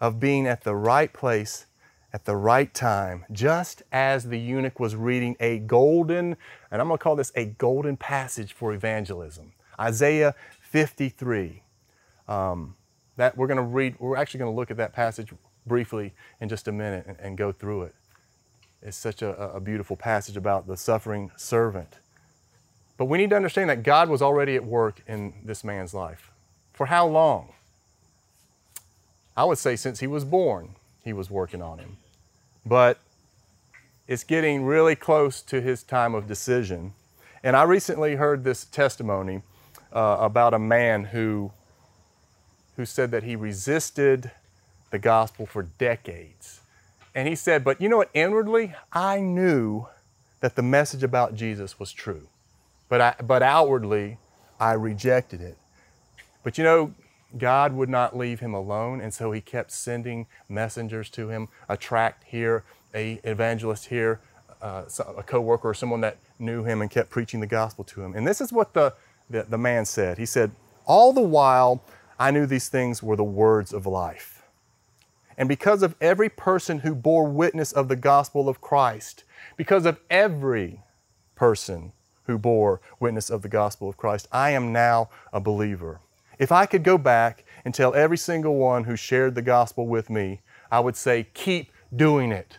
of 0.00 0.18
being 0.18 0.48
at 0.48 0.64
the 0.64 0.74
right 0.74 1.12
place 1.12 1.66
at 2.12 2.24
the 2.24 2.36
right 2.36 2.72
time, 2.72 3.24
just 3.30 3.82
as 3.92 4.24
the 4.24 4.38
eunuch 4.38 4.80
was 4.80 4.96
reading 4.96 5.36
a 5.38 5.58
golden, 5.58 6.36
and 6.70 6.80
I'm 6.80 6.88
going 6.88 6.98
to 6.98 7.02
call 7.02 7.16
this 7.16 7.30
a 7.36 7.44
golden 7.44 7.96
passage 7.96 8.52
for 8.52 8.72
evangelism 8.72 9.52
Isaiah 9.78 10.34
53. 10.60 11.62
Um, 12.26 12.74
that 13.18 13.36
we're 13.36 13.46
going 13.46 13.58
to 13.58 13.62
read, 13.62 13.96
we're 13.98 14.16
actually 14.16 14.38
going 14.38 14.50
to 14.50 14.56
look 14.56 14.70
at 14.70 14.78
that 14.78 14.94
passage 14.94 15.32
briefly 15.66 16.14
in 16.40 16.48
just 16.48 16.66
a 16.66 16.72
minute 16.72 17.04
and, 17.06 17.18
and 17.20 17.36
go 17.36 17.52
through 17.52 17.82
it. 17.82 17.94
It's 18.80 18.96
such 18.96 19.22
a, 19.22 19.36
a 19.52 19.60
beautiful 19.60 19.96
passage 19.96 20.36
about 20.36 20.66
the 20.66 20.76
suffering 20.76 21.30
servant. 21.36 21.98
But 22.96 23.06
we 23.06 23.18
need 23.18 23.30
to 23.30 23.36
understand 23.36 23.70
that 23.70 23.82
God 23.82 24.08
was 24.08 24.22
already 24.22 24.54
at 24.54 24.64
work 24.64 25.02
in 25.06 25.34
this 25.44 25.62
man's 25.62 25.92
life. 25.92 26.30
For 26.72 26.86
how 26.86 27.06
long? 27.06 27.52
I 29.36 29.44
would 29.44 29.58
say 29.58 29.76
since 29.76 30.00
he 30.00 30.06
was 30.06 30.24
born, 30.24 30.76
he 31.04 31.12
was 31.12 31.28
working 31.30 31.60
on 31.60 31.78
him. 31.78 31.96
But 32.64 32.98
it's 34.06 34.24
getting 34.24 34.64
really 34.64 34.96
close 34.96 35.42
to 35.42 35.60
his 35.60 35.82
time 35.82 36.14
of 36.14 36.26
decision. 36.26 36.94
And 37.42 37.56
I 37.56 37.64
recently 37.64 38.16
heard 38.16 38.42
this 38.42 38.64
testimony 38.64 39.42
uh, 39.92 40.18
about 40.20 40.54
a 40.54 40.58
man 40.58 41.04
who, 41.04 41.52
who 42.78 42.86
said 42.86 43.10
that 43.10 43.24
he 43.24 43.34
resisted 43.34 44.30
the 44.92 45.00
gospel 45.00 45.44
for 45.44 45.64
decades. 45.64 46.60
And 47.12 47.26
he 47.26 47.34
said, 47.34 47.64
But 47.64 47.80
you 47.80 47.88
know 47.88 47.96
what? 47.96 48.10
Inwardly, 48.14 48.72
I 48.92 49.20
knew 49.20 49.88
that 50.38 50.54
the 50.54 50.62
message 50.62 51.02
about 51.02 51.34
Jesus 51.34 51.80
was 51.80 51.90
true. 51.90 52.28
But, 52.88 53.00
I, 53.00 53.14
but 53.20 53.42
outwardly, 53.42 54.18
I 54.60 54.74
rejected 54.74 55.40
it. 55.40 55.58
But 56.44 56.56
you 56.56 56.62
know, 56.62 56.94
God 57.36 57.72
would 57.72 57.88
not 57.88 58.16
leave 58.16 58.38
him 58.38 58.54
alone, 58.54 59.00
and 59.00 59.12
so 59.12 59.32
he 59.32 59.40
kept 59.40 59.72
sending 59.72 60.28
messengers 60.48 61.10
to 61.10 61.30
him, 61.30 61.48
a 61.68 61.76
tract 61.76 62.24
here, 62.28 62.62
a 62.94 63.20
evangelist 63.24 63.86
here, 63.86 64.20
uh, 64.62 64.84
a 65.16 65.24
co-worker 65.24 65.70
or 65.70 65.74
someone 65.74 66.00
that 66.02 66.16
knew 66.38 66.62
him 66.62 66.80
and 66.80 66.92
kept 66.92 67.10
preaching 67.10 67.40
the 67.40 67.46
gospel 67.48 67.82
to 67.86 68.02
him. 68.02 68.14
And 68.14 68.24
this 68.24 68.40
is 68.40 68.52
what 68.52 68.72
the, 68.72 68.94
the, 69.28 69.42
the 69.42 69.58
man 69.58 69.84
said. 69.84 70.16
He 70.16 70.26
said, 70.26 70.52
all 70.86 71.12
the 71.12 71.20
while 71.20 71.82
I 72.18 72.30
knew 72.30 72.46
these 72.46 72.68
things 72.68 73.02
were 73.02 73.16
the 73.16 73.24
words 73.24 73.72
of 73.72 73.86
life. 73.86 74.42
And 75.36 75.48
because 75.48 75.82
of 75.82 75.94
every 76.00 76.28
person 76.28 76.80
who 76.80 76.94
bore 76.94 77.28
witness 77.28 77.72
of 77.72 77.88
the 77.88 77.96
gospel 77.96 78.48
of 78.48 78.60
Christ, 78.60 79.24
because 79.56 79.86
of 79.86 80.00
every 80.10 80.82
person 81.38 81.92
who 82.28 82.38
bore 82.38 82.80
witness 83.00 83.30
of 83.30 83.42
the 83.42 83.48
gospel 83.48 83.88
of 83.88 83.96
Christ. 83.96 84.28
I 84.30 84.50
am 84.50 84.72
now 84.72 85.08
a 85.32 85.40
believer. 85.40 86.00
If 86.38 86.52
I 86.52 86.66
could 86.66 86.84
go 86.84 86.98
back 86.98 87.44
and 87.64 87.74
tell 87.74 87.94
every 87.94 88.18
single 88.18 88.56
one 88.56 88.84
who 88.84 88.96
shared 88.96 89.34
the 89.34 89.42
gospel 89.42 89.86
with 89.86 90.10
me, 90.10 90.40
I 90.70 90.80
would 90.80 90.94
say, 90.94 91.26
keep 91.32 91.72
doing 91.94 92.30
it. 92.30 92.58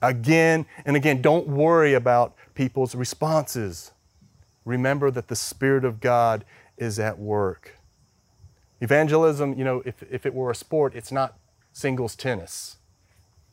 Again 0.00 0.66
and 0.84 0.96
again, 0.96 1.20
don't 1.20 1.46
worry 1.46 1.94
about 1.94 2.34
people's 2.54 2.94
responses. 2.94 3.92
Remember 4.64 5.10
that 5.10 5.28
the 5.28 5.36
Spirit 5.36 5.84
of 5.84 6.00
God 6.00 6.44
is 6.76 6.98
at 6.98 7.18
work. 7.18 7.76
Evangelism, 8.80 9.58
you 9.58 9.64
know, 9.64 9.82
if, 9.84 10.02
if 10.10 10.26
it 10.26 10.34
were 10.34 10.50
a 10.50 10.54
sport, 10.54 10.94
it's 10.94 11.10
not 11.10 11.38
singles 11.72 12.14
tennis. 12.14 12.76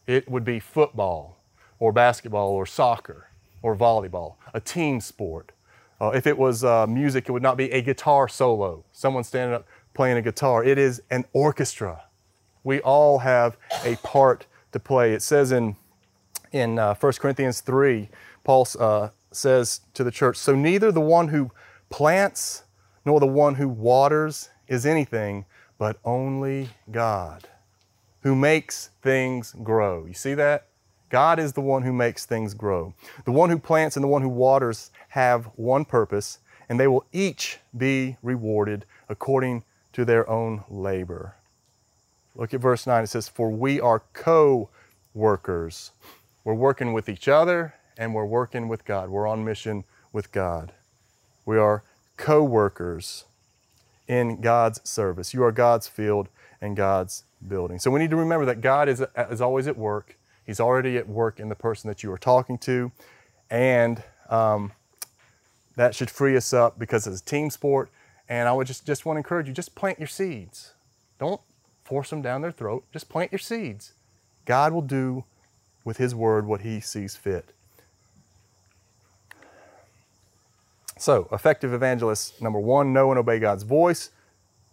It 0.05 0.29
would 0.29 0.43
be 0.43 0.59
football 0.59 1.37
or 1.79 1.91
basketball 1.91 2.49
or 2.49 2.65
soccer 2.65 3.27
or 3.61 3.75
volleyball, 3.75 4.35
a 4.53 4.59
team 4.59 4.99
sport. 4.99 5.51
Uh, 6.01 6.09
if 6.09 6.27
it 6.27 6.37
was 6.37 6.63
uh, 6.63 6.85
music, 6.85 7.29
it 7.29 7.31
would 7.31 7.43
not 7.43 7.55
be 7.55 7.71
a 7.71 7.81
guitar 7.81 8.27
solo, 8.27 8.83
someone 8.91 9.23
standing 9.23 9.55
up 9.55 9.65
playing 9.93 10.17
a 10.17 10.21
guitar. 10.21 10.63
It 10.63 10.77
is 10.77 11.01
an 11.09 11.23
orchestra. 11.33 12.03
We 12.63 12.81
all 12.81 13.19
have 13.19 13.57
a 13.85 13.95
part 13.97 14.45
to 14.71 14.79
play. 14.79 15.13
It 15.13 15.21
says 15.21 15.51
in, 15.51 15.75
in 16.51 16.79
uh, 16.79 16.95
1 16.95 17.13
Corinthians 17.13 17.61
3, 17.61 18.09
Paul 18.43 18.67
uh, 18.79 19.09
says 19.31 19.81
to 19.93 20.03
the 20.03 20.11
church, 20.11 20.37
So 20.37 20.55
neither 20.55 20.91
the 20.91 21.01
one 21.01 21.29
who 21.29 21.51
plants 21.89 22.63
nor 23.05 23.19
the 23.19 23.27
one 23.27 23.55
who 23.55 23.67
waters 23.67 24.49
is 24.73 24.85
anything, 24.85 25.45
but 25.77 25.97
only 26.03 26.69
God 26.91 27.47
who 28.21 28.35
makes 28.35 28.89
things 29.01 29.55
grow. 29.63 30.05
You 30.05 30.13
see 30.13 30.33
that? 30.33 30.67
God 31.09 31.39
is 31.39 31.53
the 31.53 31.61
one 31.61 31.83
who 31.83 31.93
makes 31.93 32.25
things 32.25 32.53
grow. 32.53 32.93
The 33.25 33.31
one 33.31 33.49
who 33.49 33.59
plants 33.59 33.95
and 33.95 34.03
the 34.03 34.07
one 34.07 34.23
who 34.23 34.29
waters 34.29 34.89
have 35.09 35.45
one 35.55 35.85
purpose, 35.85 36.39
and 36.67 36.79
they 36.79 36.87
will 36.87 37.05
each 37.11 37.59
be 37.77 38.17
rewarded 38.23 38.85
according 39.07 39.63
to 39.93 40.05
their 40.05 40.27
own 40.27 40.63
labor. 40.69 41.35
Look 42.35 42.53
at 42.53 42.61
verse 42.61 42.87
9. 42.87 43.03
It 43.03 43.07
says, 43.07 43.27
For 43.27 43.51
we 43.51 43.79
are 43.79 44.01
co 44.13 44.69
workers. 45.13 45.91
We're 46.43 46.55
working 46.55 46.93
with 46.93 47.07
each 47.07 47.27
other 47.27 47.75
and 47.95 48.15
we're 48.15 48.25
working 48.25 48.67
with 48.67 48.85
God. 48.85 49.09
We're 49.09 49.27
on 49.27 49.45
mission 49.45 49.83
with 50.11 50.31
God. 50.31 50.73
We 51.45 51.57
are 51.57 51.83
co 52.17 52.43
workers 52.43 53.25
in 54.07 54.41
God's 54.41 54.87
service. 54.87 55.33
You 55.33 55.43
are 55.43 55.51
God's 55.51 55.87
field 55.87 56.29
and 56.61 56.75
God's 56.75 57.23
building. 57.47 57.79
So 57.79 57.91
we 57.91 57.99
need 57.99 58.09
to 58.11 58.15
remember 58.15 58.45
that 58.45 58.61
God 58.61 58.89
is, 58.89 59.03
is 59.29 59.41
always 59.41 59.67
at 59.67 59.77
work. 59.77 60.17
He's 60.45 60.59
already 60.59 60.97
at 60.97 61.07
work 61.07 61.39
in 61.39 61.49
the 61.49 61.55
person 61.55 61.87
that 61.87 62.03
you 62.03 62.11
are 62.11 62.17
talking 62.17 62.57
to. 62.59 62.91
And 63.49 64.03
um, 64.29 64.73
that 65.75 65.95
should 65.95 66.09
free 66.09 66.35
us 66.35 66.53
up 66.53 66.77
because 66.77 67.07
it's 67.07 67.21
a 67.21 67.25
team 67.25 67.49
sport. 67.49 67.89
And 68.29 68.47
I 68.47 68.53
would 68.53 68.67
just, 68.67 68.85
just 68.85 69.05
want 69.05 69.15
to 69.15 69.19
encourage 69.19 69.47
you 69.47 69.53
just 69.53 69.75
plant 69.75 69.99
your 69.99 70.07
seeds. 70.07 70.73
Don't 71.19 71.41
force 71.83 72.09
them 72.09 72.21
down 72.21 72.41
their 72.41 72.51
throat. 72.51 72.85
Just 72.91 73.09
plant 73.09 73.31
your 73.31 73.39
seeds. 73.39 73.93
God 74.45 74.73
will 74.73 74.81
do 74.81 75.23
with 75.83 75.97
His 75.97 76.15
word 76.15 76.45
what 76.45 76.61
He 76.61 76.79
sees 76.79 77.15
fit. 77.15 77.53
So, 80.97 81.27
effective 81.31 81.73
evangelists 81.73 82.39
number 82.41 82.59
one, 82.59 82.93
know 82.93 83.09
and 83.11 83.19
obey 83.19 83.39
God's 83.39 83.63
voice. 83.63 84.11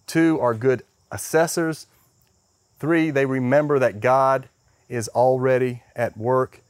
Two, 0.07 0.39
are 0.41 0.55
good 0.55 0.83
assessors. 1.11 1.87
Three, 2.79 3.11
they 3.11 3.27
remember 3.27 3.79
that 3.79 4.01
God 4.01 4.49
is 4.89 5.09
already 5.09 5.83
at 5.95 6.17
work. 6.17 6.61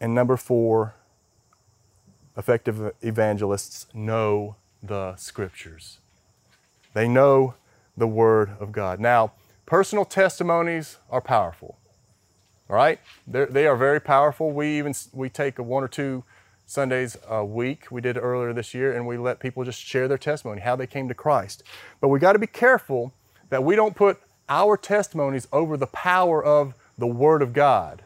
And 0.00 0.14
number 0.14 0.36
four, 0.36 0.94
effective 2.36 2.92
evangelists 3.02 3.86
know 3.94 4.56
the 4.82 5.16
scriptures. 5.16 5.98
They 6.94 7.08
know 7.08 7.54
the 7.96 8.06
Word 8.08 8.56
of 8.60 8.72
God. 8.72 9.00
Now, 9.00 9.32
personal 9.66 10.04
testimonies 10.04 10.98
are 11.10 11.20
powerful. 11.20 11.78
All 12.68 12.76
right? 12.76 13.00
They're, 13.26 13.46
they 13.46 13.66
are 13.66 13.76
very 13.76 14.00
powerful. 14.00 14.50
We 14.50 14.78
even 14.78 14.94
we 15.12 15.28
take 15.28 15.58
a 15.58 15.62
one 15.62 15.82
or 15.84 15.88
two 15.88 16.24
Sundays 16.72 17.18
a 17.28 17.44
week. 17.44 17.90
We 17.90 18.00
did 18.00 18.16
earlier 18.16 18.54
this 18.54 18.72
year, 18.72 18.96
and 18.96 19.06
we 19.06 19.18
let 19.18 19.40
people 19.40 19.62
just 19.62 19.78
share 19.78 20.08
their 20.08 20.16
testimony, 20.16 20.62
how 20.62 20.74
they 20.74 20.86
came 20.86 21.06
to 21.08 21.14
Christ. 21.14 21.62
But 22.00 22.08
we 22.08 22.18
got 22.18 22.32
to 22.32 22.38
be 22.38 22.46
careful 22.46 23.12
that 23.50 23.62
we 23.62 23.76
don't 23.76 23.94
put 23.94 24.18
our 24.48 24.78
testimonies 24.78 25.46
over 25.52 25.76
the 25.76 25.86
power 25.86 26.42
of 26.42 26.74
the 26.96 27.06
Word 27.06 27.42
of 27.42 27.52
God. 27.52 28.00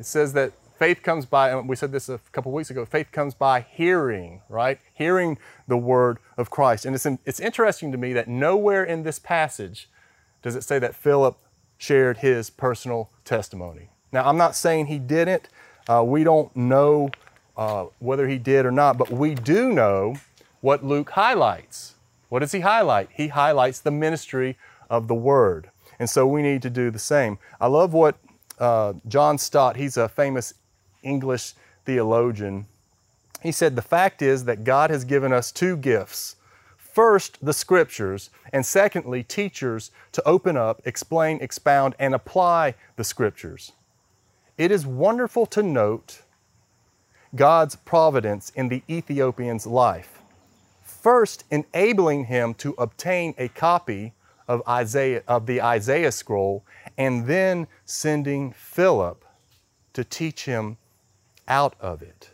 It 0.00 0.04
says 0.04 0.32
that 0.32 0.52
faith 0.80 1.04
comes 1.04 1.26
by, 1.26 1.50
and 1.50 1.68
we 1.68 1.76
said 1.76 1.92
this 1.92 2.08
a 2.08 2.18
couple 2.32 2.50
weeks 2.50 2.70
ago, 2.70 2.84
faith 2.84 3.12
comes 3.12 3.34
by 3.34 3.60
hearing, 3.60 4.42
right? 4.48 4.80
Hearing 4.92 5.38
the 5.68 5.76
Word 5.76 6.18
of 6.36 6.50
Christ. 6.50 6.86
And 6.86 6.96
it's, 6.96 7.06
it's 7.24 7.38
interesting 7.38 7.92
to 7.92 7.98
me 7.98 8.12
that 8.14 8.26
nowhere 8.26 8.82
in 8.82 9.04
this 9.04 9.20
passage 9.20 9.88
does 10.42 10.56
it 10.56 10.64
say 10.64 10.80
that 10.80 10.96
Philip 10.96 11.38
shared 11.78 12.16
his 12.16 12.50
personal 12.50 13.10
testimony. 13.24 13.90
Now, 14.10 14.28
I'm 14.28 14.36
not 14.36 14.56
saying 14.56 14.86
he 14.86 14.98
didn't. 14.98 15.48
Uh, 15.88 16.02
we 16.04 16.24
don't 16.24 16.54
know 16.56 17.10
uh, 17.56 17.86
whether 17.98 18.28
he 18.28 18.38
did 18.38 18.66
or 18.66 18.70
not, 18.70 18.98
but 18.98 19.10
we 19.10 19.34
do 19.34 19.72
know 19.72 20.16
what 20.60 20.84
Luke 20.84 21.10
highlights. 21.10 21.94
What 22.28 22.40
does 22.40 22.52
he 22.52 22.60
highlight? 22.60 23.08
He 23.12 23.28
highlights 23.28 23.80
the 23.80 23.90
ministry 23.90 24.56
of 24.90 25.08
the 25.08 25.14
Word. 25.14 25.70
And 25.98 26.10
so 26.10 26.26
we 26.26 26.42
need 26.42 26.62
to 26.62 26.70
do 26.70 26.90
the 26.90 26.98
same. 26.98 27.38
I 27.60 27.68
love 27.68 27.92
what 27.92 28.16
uh, 28.58 28.94
John 29.08 29.38
Stott, 29.38 29.76
he's 29.76 29.96
a 29.96 30.08
famous 30.08 30.54
English 31.02 31.54
theologian, 31.84 32.66
he 33.42 33.52
said, 33.52 33.76
The 33.76 33.82
fact 33.82 34.22
is 34.22 34.44
that 34.44 34.64
God 34.64 34.90
has 34.90 35.04
given 35.04 35.32
us 35.32 35.52
two 35.52 35.76
gifts. 35.76 36.36
First, 36.76 37.44
the 37.44 37.52
scriptures, 37.52 38.30
and 38.52 38.64
secondly, 38.64 39.22
teachers 39.22 39.90
to 40.12 40.26
open 40.26 40.56
up, 40.56 40.80
explain, 40.84 41.38
expound, 41.40 41.94
and 41.98 42.14
apply 42.14 42.74
the 42.96 43.04
scriptures. 43.04 43.72
It 44.56 44.70
is 44.70 44.86
wonderful 44.86 45.44
to 45.46 45.62
note 45.62 46.22
God's 47.36 47.76
providence 47.76 48.50
in 48.54 48.68
the 48.68 48.82
Ethiopian's 48.88 49.66
life. 49.66 50.20
First, 50.82 51.44
enabling 51.50 52.24
him 52.24 52.54
to 52.54 52.74
obtain 52.78 53.34
a 53.38 53.48
copy 53.48 54.12
of 54.48 54.62
Isaiah 54.66 55.22
of 55.28 55.46
the 55.46 55.60
Isaiah 55.62 56.12
scroll 56.12 56.64
and 56.96 57.26
then 57.26 57.66
sending 57.84 58.52
Philip 58.52 59.24
to 59.92 60.04
teach 60.04 60.44
him 60.44 60.78
out 61.46 61.74
of 61.80 62.02
it. 62.02 62.30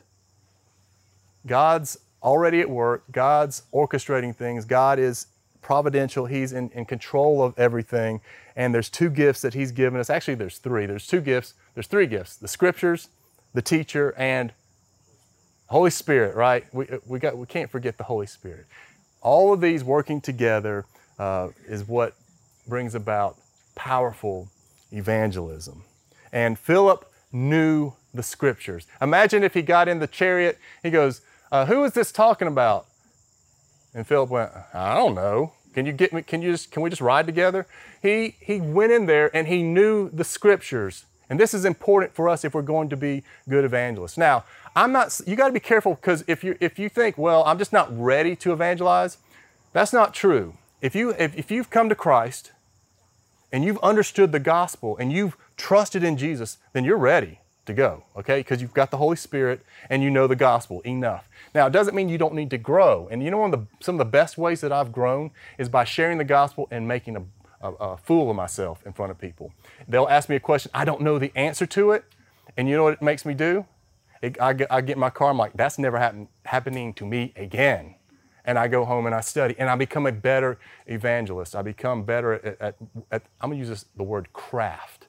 God's 1.46 1.98
already 2.22 2.60
at 2.60 2.70
work, 2.70 3.04
God's 3.10 3.62
orchestrating 3.72 4.34
things, 4.34 4.64
God 4.64 4.98
is 4.98 5.26
providential, 5.60 6.26
He's 6.26 6.52
in, 6.52 6.70
in 6.70 6.84
control 6.84 7.42
of 7.42 7.58
everything. 7.58 8.20
And 8.54 8.74
there's 8.74 8.90
two 8.90 9.08
gifts 9.08 9.40
that 9.42 9.54
He's 9.54 9.72
given 9.72 9.98
us. 9.98 10.10
Actually, 10.10 10.34
there's 10.34 10.58
three. 10.58 10.86
There's 10.86 11.06
two 11.06 11.20
gifts, 11.20 11.54
there's 11.74 11.86
three 11.86 12.06
gifts 12.06 12.36
the 12.36 12.48
scriptures, 12.48 13.08
the 13.54 13.62
teacher, 13.62 14.14
and 14.16 14.52
Holy 15.72 15.90
Spirit, 15.90 16.36
right? 16.36 16.64
We, 16.72 16.86
we, 17.06 17.18
got, 17.18 17.36
we 17.36 17.46
can't 17.46 17.70
forget 17.70 17.98
the 17.98 18.04
Holy 18.04 18.26
Spirit. 18.26 18.66
All 19.20 19.52
of 19.52 19.60
these 19.60 19.82
working 19.82 20.20
together 20.20 20.84
uh, 21.18 21.48
is 21.66 21.88
what 21.88 22.14
brings 22.68 22.94
about 22.94 23.36
powerful 23.74 24.48
evangelism. 24.92 25.84
And 26.32 26.58
Philip 26.58 27.10
knew 27.32 27.94
the 28.14 28.22
scriptures. 28.22 28.86
Imagine 29.00 29.42
if 29.42 29.54
he 29.54 29.62
got 29.62 29.88
in 29.88 29.98
the 29.98 30.06
chariot, 30.06 30.58
he 30.82 30.90
goes, 30.90 31.22
uh, 31.50 31.66
Who 31.66 31.84
is 31.84 31.92
this 31.92 32.12
talking 32.12 32.48
about? 32.48 32.86
And 33.94 34.06
Philip 34.06 34.30
went, 34.30 34.50
I 34.72 34.94
don't 34.94 35.14
know. 35.14 35.52
Can 35.74 35.86
you 35.86 35.92
get 35.92 36.12
me? 36.12 36.22
Can 36.22 36.42
you 36.42 36.52
just? 36.52 36.70
Can 36.70 36.82
we 36.82 36.90
just 36.90 37.00
ride 37.00 37.26
together? 37.26 37.66
He 38.02 38.36
he 38.40 38.60
went 38.60 38.92
in 38.92 39.06
there 39.06 39.34
and 39.34 39.48
he 39.48 39.62
knew 39.62 40.10
the 40.10 40.24
scriptures, 40.24 41.06
and 41.32 41.40
this 41.40 41.54
is 41.54 41.64
important 41.64 42.14
for 42.14 42.28
us 42.28 42.44
if 42.44 42.52
we're 42.52 42.60
going 42.60 42.90
to 42.90 42.96
be 42.96 43.22
good 43.48 43.64
evangelists. 43.64 44.18
Now, 44.18 44.44
I'm 44.76 44.92
not. 44.92 45.18
You 45.26 45.34
got 45.34 45.46
to 45.46 45.52
be 45.54 45.60
careful 45.60 45.94
because 45.94 46.22
if 46.26 46.44
you 46.44 46.58
if 46.60 46.78
you 46.78 46.90
think, 46.90 47.16
well, 47.16 47.42
I'm 47.46 47.56
just 47.56 47.72
not 47.72 47.88
ready 47.98 48.36
to 48.36 48.52
evangelize, 48.52 49.16
that's 49.72 49.94
not 49.94 50.12
true. 50.12 50.58
If 50.82 50.94
you 50.94 51.14
if, 51.18 51.34
if 51.34 51.50
you've 51.50 51.70
come 51.70 51.88
to 51.88 51.94
Christ 51.94 52.52
and 53.50 53.64
you've 53.64 53.78
understood 53.78 54.30
the 54.30 54.40
gospel 54.40 54.94
and 54.98 55.10
you've 55.10 55.38
trusted 55.56 56.04
in 56.04 56.18
Jesus, 56.18 56.58
then 56.74 56.84
you're 56.84 56.98
ready 56.98 57.40
to 57.64 57.72
go, 57.72 58.04
okay? 58.14 58.40
Because 58.40 58.60
you've 58.60 58.74
got 58.74 58.90
the 58.90 58.98
Holy 58.98 59.16
Spirit 59.16 59.64
and 59.88 60.02
you 60.02 60.10
know 60.10 60.26
the 60.26 60.36
gospel 60.36 60.82
enough. 60.82 61.30
Now, 61.54 61.66
it 61.66 61.72
doesn't 61.72 61.94
mean 61.94 62.10
you 62.10 62.18
don't 62.18 62.34
need 62.34 62.50
to 62.50 62.58
grow. 62.58 63.08
And 63.10 63.22
you 63.22 63.30
know, 63.30 63.38
one 63.38 63.54
of 63.54 63.58
the, 63.58 63.66
some 63.82 63.94
of 63.94 64.00
the 64.00 64.04
best 64.10 64.36
ways 64.36 64.60
that 64.60 64.70
I've 64.70 64.92
grown 64.92 65.30
is 65.56 65.70
by 65.70 65.84
sharing 65.84 66.18
the 66.18 66.24
gospel 66.24 66.68
and 66.70 66.86
making 66.86 67.16
a, 67.16 67.22
a, 67.62 67.70
a 67.72 67.96
fool 67.96 68.30
of 68.30 68.36
myself 68.36 68.84
in 68.86 68.92
front 68.92 69.10
of 69.10 69.18
people. 69.18 69.52
They'll 69.88 70.08
ask 70.08 70.28
me 70.28 70.36
a 70.36 70.40
question, 70.40 70.70
I 70.74 70.84
don't 70.84 71.00
know 71.00 71.18
the 71.18 71.32
answer 71.36 71.66
to 71.66 71.92
it. 71.92 72.04
And 72.56 72.68
you 72.68 72.76
know 72.76 72.84
what 72.84 72.94
it 72.94 73.02
makes 73.02 73.24
me 73.24 73.34
do? 73.34 73.66
It, 74.20 74.40
I, 74.40 74.54
I 74.70 74.80
get 74.80 74.94
in 74.94 74.98
my 74.98 75.10
car, 75.10 75.30
I'm 75.30 75.38
like, 75.38 75.52
that's 75.54 75.78
never 75.78 75.98
happen, 75.98 76.28
happening 76.44 76.94
to 76.94 77.06
me 77.06 77.32
again 77.36 77.96
and 78.44 78.58
I 78.58 78.68
go 78.68 78.84
home 78.84 79.06
and 79.06 79.14
I 79.14 79.20
study 79.20 79.54
and 79.58 79.68
I 79.70 79.76
become 79.76 80.06
a 80.06 80.12
better 80.12 80.58
evangelist. 80.86 81.54
I 81.54 81.62
become 81.62 82.04
better 82.04 82.34
at, 82.34 82.60
at, 82.60 82.76
at 83.10 83.22
I'm 83.40 83.50
to 83.50 83.56
use 83.56 83.68
this, 83.68 83.84
the 83.96 84.02
word 84.02 84.32
craft, 84.32 85.06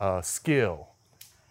uh, 0.00 0.20
skill. 0.20 0.88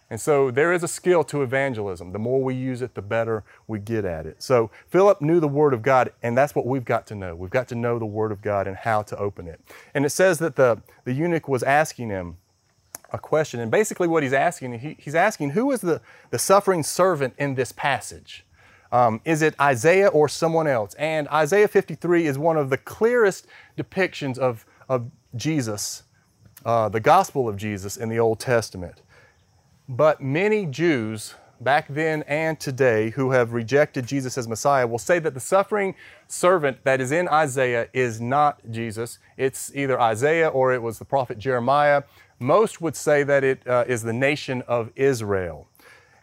And 0.08 0.20
so 0.20 0.52
there 0.52 0.72
is 0.72 0.84
a 0.84 0.88
skill 0.88 1.24
to 1.24 1.42
evangelism. 1.42 2.12
The 2.12 2.18
more 2.18 2.42
we 2.42 2.54
use 2.54 2.80
it, 2.80 2.94
the 2.94 3.02
better 3.02 3.42
we 3.66 3.80
get 3.80 4.04
at 4.04 4.24
it. 4.24 4.40
So 4.40 4.70
Philip 4.86 5.20
knew 5.20 5.40
the 5.40 5.48
Word 5.48 5.74
of 5.74 5.82
God, 5.82 6.12
and 6.22 6.38
that's 6.38 6.54
what 6.54 6.64
we've 6.64 6.84
got 6.84 7.06
to 7.08 7.16
know. 7.16 7.34
We've 7.34 7.50
got 7.50 7.66
to 7.68 7.74
know 7.74 7.98
the 7.98 8.06
Word 8.06 8.30
of 8.30 8.40
God 8.40 8.68
and 8.68 8.76
how 8.76 9.02
to 9.02 9.18
open 9.18 9.48
it. 9.48 9.60
And 9.94 10.04
it 10.04 10.10
says 10.10 10.38
that 10.38 10.54
the, 10.54 10.80
the 11.04 11.12
eunuch 11.12 11.48
was 11.48 11.64
asking 11.64 12.10
him 12.10 12.36
a 13.10 13.18
question. 13.18 13.58
And 13.58 13.70
basically, 13.70 14.06
what 14.06 14.22
he's 14.22 14.32
asking, 14.32 14.78
he, 14.78 14.96
he's 14.98 15.14
asking, 15.16 15.50
who 15.50 15.72
is 15.72 15.80
the, 15.80 16.00
the 16.30 16.38
suffering 16.38 16.84
servant 16.84 17.34
in 17.36 17.56
this 17.56 17.72
passage? 17.72 18.44
Um, 18.92 19.20
is 19.24 19.42
it 19.42 19.60
Isaiah 19.60 20.08
or 20.08 20.28
someone 20.28 20.68
else? 20.68 20.94
And 20.94 21.26
Isaiah 21.28 21.68
53 21.68 22.26
is 22.26 22.38
one 22.38 22.56
of 22.56 22.70
the 22.70 22.78
clearest 22.78 23.46
depictions 23.76 24.38
of, 24.38 24.64
of 24.88 25.10
Jesus, 25.34 26.04
uh, 26.64 26.88
the 26.88 27.00
gospel 27.00 27.48
of 27.48 27.56
Jesus 27.56 27.96
in 27.96 28.08
the 28.08 28.18
Old 28.20 28.38
Testament. 28.38 29.02
But 29.88 30.20
many 30.20 30.66
Jews 30.66 31.34
back 31.60 31.86
then 31.88 32.22
and 32.24 32.58
today, 32.58 33.10
who 33.10 33.30
have 33.30 33.52
rejected 33.52 34.06
Jesus 34.06 34.36
as 34.36 34.48
Messiah, 34.48 34.86
will 34.86 34.98
say 34.98 35.18
that 35.20 35.32
the 35.32 35.40
suffering 35.40 35.94
servant 36.26 36.82
that 36.84 37.00
is 37.00 37.12
in 37.12 37.28
Isaiah 37.28 37.88
is 37.92 38.20
not 38.20 38.60
Jesus. 38.70 39.18
It's 39.36 39.70
either 39.74 40.00
Isaiah 40.00 40.48
or 40.48 40.72
it 40.72 40.82
was 40.82 40.98
the 40.98 41.04
prophet 41.04 41.38
Jeremiah. 41.38 42.02
Most 42.38 42.80
would 42.80 42.96
say 42.96 43.22
that 43.22 43.44
it 43.44 43.66
uh, 43.66 43.84
is 43.86 44.02
the 44.02 44.12
nation 44.12 44.62
of 44.62 44.90
Israel. 44.96 45.68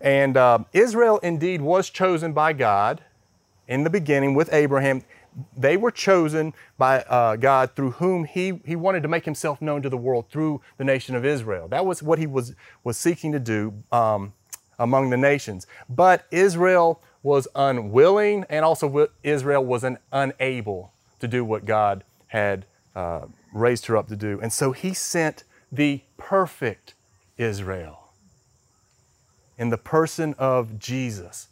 And 0.01 0.35
uh, 0.35 0.59
Israel 0.73 1.19
indeed 1.19 1.61
was 1.61 1.89
chosen 1.89 2.33
by 2.33 2.53
God 2.53 3.01
in 3.67 3.83
the 3.83 3.89
beginning 3.89 4.35
with 4.35 4.51
Abraham. 4.53 5.03
They 5.57 5.77
were 5.77 5.91
chosen 5.91 6.53
by 6.77 7.01
uh, 7.01 7.35
God 7.37 7.75
through 7.75 7.91
whom 7.91 8.25
he, 8.25 8.61
he 8.65 8.75
wanted 8.75 9.03
to 9.03 9.09
make 9.09 9.25
himself 9.25 9.61
known 9.61 9.81
to 9.81 9.89
the 9.89 9.97
world 9.97 10.29
through 10.29 10.61
the 10.77 10.83
nation 10.83 11.15
of 11.15 11.25
Israel. 11.25 11.67
That 11.67 11.85
was 11.85 12.03
what 12.03 12.19
he 12.19 12.27
was, 12.27 12.53
was 12.83 12.97
seeking 12.97 13.31
to 13.31 13.39
do 13.39 13.73
um, 13.91 14.33
among 14.77 15.09
the 15.09 15.17
nations. 15.17 15.65
But 15.89 16.25
Israel 16.31 17.01
was 17.23 17.47
unwilling, 17.55 18.45
and 18.49 18.65
also 18.65 19.07
Israel 19.23 19.63
was 19.63 19.83
an 19.83 19.97
unable 20.11 20.91
to 21.19 21.27
do 21.27 21.45
what 21.45 21.65
God 21.65 22.03
had 22.27 22.65
uh, 22.95 23.27
raised 23.53 23.85
her 23.85 23.97
up 23.97 24.07
to 24.09 24.15
do. 24.15 24.39
And 24.41 24.51
so 24.51 24.71
he 24.71 24.93
sent 24.93 25.43
the 25.71 26.01
perfect 26.17 26.93
Israel 27.37 28.03
in 29.57 29.69
the 29.69 29.77
person 29.77 30.35
of 30.37 30.79
Jesus, 30.79 31.47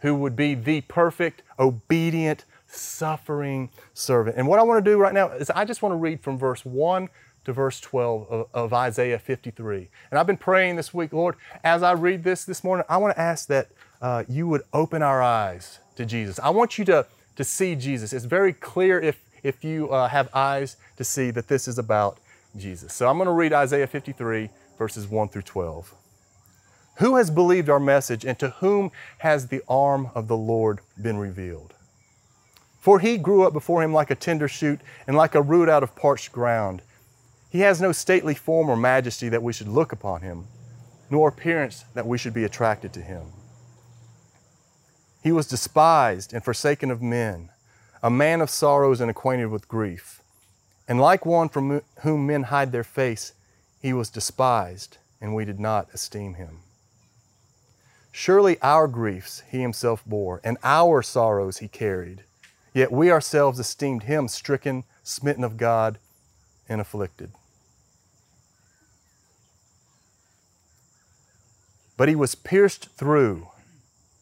who 0.00 0.14
would 0.14 0.36
be 0.36 0.54
the 0.54 0.80
perfect, 0.82 1.42
obedient, 1.58 2.44
suffering 2.68 3.70
servant. 3.94 4.36
And 4.36 4.48
what 4.48 4.58
I 4.58 4.62
want 4.62 4.84
to 4.84 4.90
do 4.90 4.98
right 4.98 5.14
now 5.14 5.28
is 5.28 5.50
I 5.50 5.64
just 5.64 5.82
want 5.82 5.92
to 5.92 5.96
read 5.96 6.20
from 6.20 6.38
verse 6.38 6.64
1 6.64 7.08
to 7.44 7.52
verse 7.52 7.80
12 7.80 8.26
of, 8.28 8.48
of, 8.52 8.72
Isaiah 8.72 9.20
53. 9.20 9.88
And 10.10 10.18
I've 10.18 10.26
been 10.26 10.36
praying 10.36 10.76
this 10.76 10.92
week, 10.92 11.12
Lord, 11.12 11.36
as 11.62 11.82
I 11.82 11.92
read 11.92 12.24
this 12.24 12.44
this 12.44 12.64
morning, 12.64 12.84
I 12.88 12.96
want 12.96 13.14
to 13.14 13.20
ask 13.20 13.46
that 13.48 13.68
uh, 14.02 14.24
you 14.28 14.48
would 14.48 14.62
open 14.72 15.00
our 15.00 15.22
eyes 15.22 15.78
to 15.94 16.04
Jesus. 16.04 16.40
I 16.40 16.50
want 16.50 16.76
you 16.76 16.84
to, 16.86 17.06
to 17.36 17.44
see 17.44 17.76
Jesus. 17.76 18.12
It's 18.12 18.24
very 18.24 18.52
clear 18.52 19.00
if, 19.00 19.20
if 19.44 19.62
you 19.62 19.88
uh, 19.90 20.08
have 20.08 20.28
eyes 20.34 20.76
to 20.96 21.04
see 21.04 21.30
that 21.30 21.46
this 21.46 21.68
is 21.68 21.78
about 21.78 22.18
Jesus. 22.56 22.92
So 22.92 23.08
I'm 23.08 23.16
going 23.16 23.26
to 23.26 23.32
read 23.32 23.52
Isaiah 23.52 23.86
53, 23.86 24.50
verses 24.76 25.06
1 25.06 25.28
through 25.28 25.42
12. 25.42 25.94
Who 26.98 27.16
has 27.16 27.30
believed 27.30 27.68
our 27.68 27.78
message, 27.78 28.24
and 28.24 28.38
to 28.40 28.50
whom 28.50 28.90
has 29.18 29.48
the 29.48 29.62
arm 29.68 30.10
of 30.14 30.28
the 30.28 30.36
Lord 30.36 30.80
been 31.00 31.18
revealed? 31.18 31.74
For 32.86 33.00
he 33.00 33.18
grew 33.18 33.44
up 33.44 33.52
before 33.52 33.82
him 33.82 33.92
like 33.92 34.12
a 34.12 34.14
tender 34.14 34.46
shoot 34.46 34.80
and 35.08 35.16
like 35.16 35.34
a 35.34 35.42
root 35.42 35.68
out 35.68 35.82
of 35.82 35.96
parched 35.96 36.30
ground. 36.30 36.82
He 37.50 37.62
has 37.62 37.80
no 37.80 37.90
stately 37.90 38.36
form 38.36 38.68
or 38.68 38.76
majesty 38.76 39.28
that 39.28 39.42
we 39.42 39.52
should 39.52 39.66
look 39.66 39.90
upon 39.90 40.20
him, 40.20 40.46
nor 41.10 41.28
appearance 41.28 41.84
that 41.94 42.06
we 42.06 42.16
should 42.16 42.32
be 42.32 42.44
attracted 42.44 42.92
to 42.92 43.02
him. 43.02 43.32
He 45.20 45.32
was 45.32 45.48
despised 45.48 46.32
and 46.32 46.44
forsaken 46.44 46.92
of 46.92 47.02
men, 47.02 47.48
a 48.04 48.08
man 48.08 48.40
of 48.40 48.50
sorrows 48.50 49.00
and 49.00 49.10
acquainted 49.10 49.48
with 49.48 49.66
grief. 49.66 50.22
And 50.86 51.00
like 51.00 51.26
one 51.26 51.48
from 51.48 51.82
whom 52.02 52.28
men 52.28 52.44
hide 52.44 52.70
their 52.70 52.84
face, 52.84 53.32
he 53.82 53.92
was 53.92 54.10
despised, 54.10 54.98
and 55.20 55.34
we 55.34 55.44
did 55.44 55.58
not 55.58 55.88
esteem 55.92 56.34
him. 56.34 56.60
Surely 58.12 58.58
our 58.62 58.86
griefs 58.86 59.42
he 59.50 59.60
himself 59.60 60.04
bore, 60.06 60.40
and 60.44 60.56
our 60.62 61.02
sorrows 61.02 61.58
he 61.58 61.66
carried. 61.66 62.22
Yet 62.76 62.92
we 62.92 63.10
ourselves 63.10 63.58
esteemed 63.58 64.02
him 64.02 64.28
stricken, 64.28 64.84
smitten 65.02 65.44
of 65.44 65.56
God, 65.56 65.96
and 66.68 66.78
afflicted. 66.78 67.30
But 71.96 72.10
he 72.10 72.14
was 72.14 72.34
pierced 72.34 72.90
through 72.90 73.48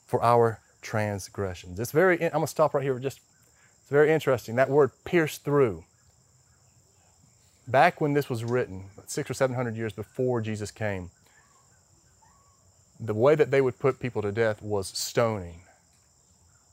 for 0.07 0.23
our 0.23 0.61
transgressions. 0.81 1.81
It's 1.81 1.91
very, 1.91 2.15
I'm 2.23 2.31
going 2.31 2.45
to 2.45 2.47
stop 2.47 2.75
right 2.75 2.85
here. 2.85 2.97
Just, 3.01 3.19
it's 3.81 3.91
very 3.91 4.13
interesting. 4.13 4.55
That 4.55 4.71
word 4.71 4.93
pierced 5.05 5.43
through. 5.43 5.85
Back 7.67 8.01
when 8.01 8.13
this 8.13 8.31
was 8.31 8.45
written, 8.45 8.85
six 9.07 9.29
or 9.29 9.35
seven 9.35 9.57
hundred 9.57 9.77
years 9.77 9.93
before 9.93 10.41
Jesus 10.41 10.71
came, 10.71 11.11
the 13.01 13.15
way 13.15 13.35
that 13.35 13.51
they 13.51 13.61
would 13.61 13.81
put 13.81 13.99
people 13.99 14.23
to 14.23 14.31
death 14.31 14.63
was 14.63 14.87
stoning. 14.97 15.64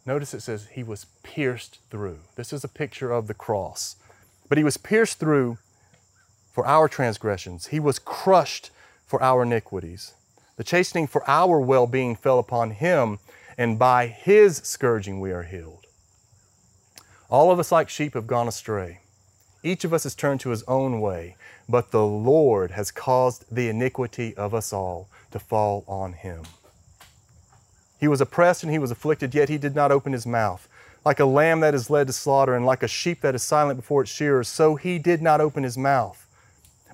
Notice 0.06 0.34
it 0.34 0.42
says 0.42 0.68
he 0.72 0.84
was 0.84 1.06
pierced 1.24 1.80
through. 1.90 2.20
This 2.36 2.52
is 2.52 2.64
a 2.64 2.70
picture 2.70 3.12
of 3.12 3.28
the 3.28 3.34
cross. 3.34 3.96
But 4.50 4.58
he 4.58 4.64
was 4.64 4.78
pierced 4.78 5.20
through 5.20 5.58
for 6.52 6.68
our 6.68 6.90
transgressions, 6.90 7.68
he 7.68 7.80
was 7.80 7.98
crushed 7.98 8.72
for 9.08 9.22
our 9.24 9.44
iniquities. 9.44 10.14
The 10.58 10.66
chastening 10.66 11.08
for 11.08 11.28
our 11.30 11.60
well 11.60 11.88
being 11.88 12.16
fell 12.16 12.40
upon 12.40 12.72
him, 12.72 13.20
and 13.58 13.80
by 13.80 14.08
his 14.08 14.58
scourging 14.58 15.22
we 15.22 15.32
are 15.32 15.44
healed. 15.44 15.86
All 17.30 17.52
of 17.52 17.60
us, 17.60 17.72
like 17.72 17.88
sheep, 17.88 18.16
have 18.16 18.28
gone 18.28 18.50
astray. 18.50 19.00
Each 19.64 19.86
of 19.86 19.94
us 19.94 20.04
has 20.04 20.16
turned 20.16 20.42
to 20.42 20.50
his 20.50 20.64
own 20.64 21.00
way, 21.00 21.38
but 21.70 21.92
the 21.92 22.06
Lord 22.06 22.72
has 22.72 22.92
caused 22.92 23.46
the 23.50 23.70
iniquity 23.70 24.36
of 24.36 24.54
us 24.54 24.74
all 24.74 25.08
to 25.32 25.40
fall 25.40 25.86
on 25.88 26.14
him. 26.14 26.44
He 28.02 28.08
was 28.08 28.20
oppressed 28.20 28.64
and 28.64 28.72
he 28.72 28.80
was 28.80 28.90
afflicted, 28.90 29.36
yet 29.36 29.48
he 29.48 29.60
did 29.60 29.76
not 29.76 29.92
open 29.92 30.12
his 30.12 30.26
mouth. 30.26 30.68
Like 31.06 31.20
a 31.20 31.26
lamb 31.26 31.60
that 31.60 31.76
is 31.76 31.90
led 31.90 32.08
to 32.08 32.14
slaughter, 32.14 32.56
and 32.56 32.66
like 32.66 32.82
a 32.82 32.88
sheep 32.88 33.22
that 33.22 33.36
is 33.36 33.44
silent 33.44 33.80
before 33.80 34.02
its 34.02 34.12
shearers, 34.12 34.48
so 34.48 34.76
he 34.76 34.98
did 34.98 35.22
not 35.22 35.40
open 35.40 35.62
his 35.62 35.78
mouth. 35.78 36.26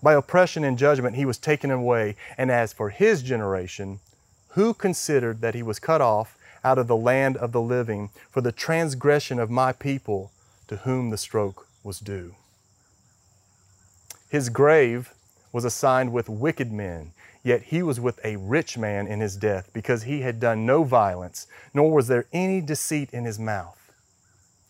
By 0.04 0.14
oppression 0.14 0.66
and 0.66 0.78
judgment 0.78 1.16
he 1.16 1.26
was 1.26 1.38
taken 1.38 1.72
away. 1.72 2.18
And 2.38 2.52
as 2.52 2.74
for 2.74 2.90
his 2.90 3.24
generation, 3.24 4.02
who 4.50 4.74
considered 4.74 5.40
that 5.40 5.56
he 5.56 5.64
was 5.64 5.80
cut 5.80 6.02
off 6.02 6.38
out 6.64 6.78
of 6.78 6.88
the 6.88 6.98
land 6.98 7.38
of 7.38 7.54
the 7.54 7.62
living 7.62 8.10
for 8.30 8.42
the 8.42 8.52
transgression 8.52 9.40
of 9.40 9.50
my 9.50 9.72
people 9.72 10.32
to 10.68 10.78
whom 10.78 11.10
the 11.10 11.18
stroke 11.18 11.68
was 11.84 12.00
due? 12.00 12.36
His 14.30 14.50
grave 14.50 15.14
was 15.54 15.64
assigned 15.64 16.12
with 16.12 16.28
wicked 16.28 16.72
men, 16.72 17.14
yet 17.48 17.64
he 17.64 17.82
was 17.82 17.98
with 17.98 18.20
a 18.26 18.36
rich 18.36 18.78
man 18.78 19.08
in 19.08 19.22
his 19.22 19.38
death, 19.38 19.70
because 19.72 20.04
he 20.04 20.20
had 20.20 20.38
done 20.38 20.66
no 20.66 20.84
violence, 20.84 21.48
nor 21.74 21.90
was 21.94 22.10
there 22.10 22.26
any 22.34 22.60
deceit 22.60 23.10
in 23.14 23.24
his 23.24 23.40
mouth. 23.40 23.94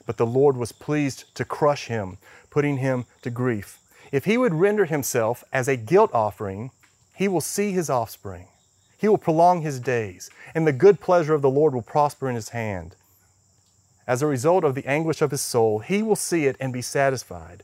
But 0.05 0.17
the 0.17 0.27
Lord 0.27 0.55
was 0.55 0.71
pleased 0.71 1.33
to 1.35 1.43
crush 1.43 1.87
him, 1.87 2.19
putting 2.51 2.77
him 2.77 3.05
to 3.23 3.31
grief. 3.31 3.79
If 4.11 4.25
he 4.25 4.37
would 4.37 4.53
render 4.53 4.85
himself 4.85 5.43
as 5.51 5.67
a 5.67 5.75
guilt 5.75 6.11
offering, 6.13 6.69
he 7.15 7.27
will 7.27 7.41
see 7.41 7.71
his 7.71 7.89
offspring. 7.89 8.47
He 8.95 9.07
will 9.07 9.17
prolong 9.17 9.61
his 9.61 9.79
days, 9.79 10.29
and 10.53 10.67
the 10.67 10.71
good 10.71 10.99
pleasure 10.99 11.33
of 11.33 11.41
the 11.41 11.49
Lord 11.49 11.73
will 11.73 11.81
prosper 11.81 12.29
in 12.29 12.35
his 12.35 12.49
hand. 12.49 12.95
As 14.05 14.21
a 14.21 14.27
result 14.27 14.63
of 14.63 14.75
the 14.75 14.85
anguish 14.85 15.23
of 15.23 15.31
his 15.31 15.41
soul, 15.41 15.79
he 15.79 16.03
will 16.03 16.15
see 16.15 16.45
it 16.45 16.55
and 16.59 16.71
be 16.71 16.83
satisfied. 16.83 17.63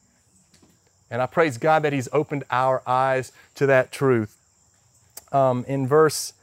And 1.11 1.21
I 1.21 1.27
praise 1.27 1.57
God 1.59 1.83
that 1.83 1.93
He's 1.93 2.09
opened 2.11 2.45
our 2.49 2.81
eyes 2.87 3.31
to 3.55 3.67
that 3.67 3.91
truth. 3.91 4.37
Um, 5.31 5.65
in 5.67 5.87
verse 5.87 6.33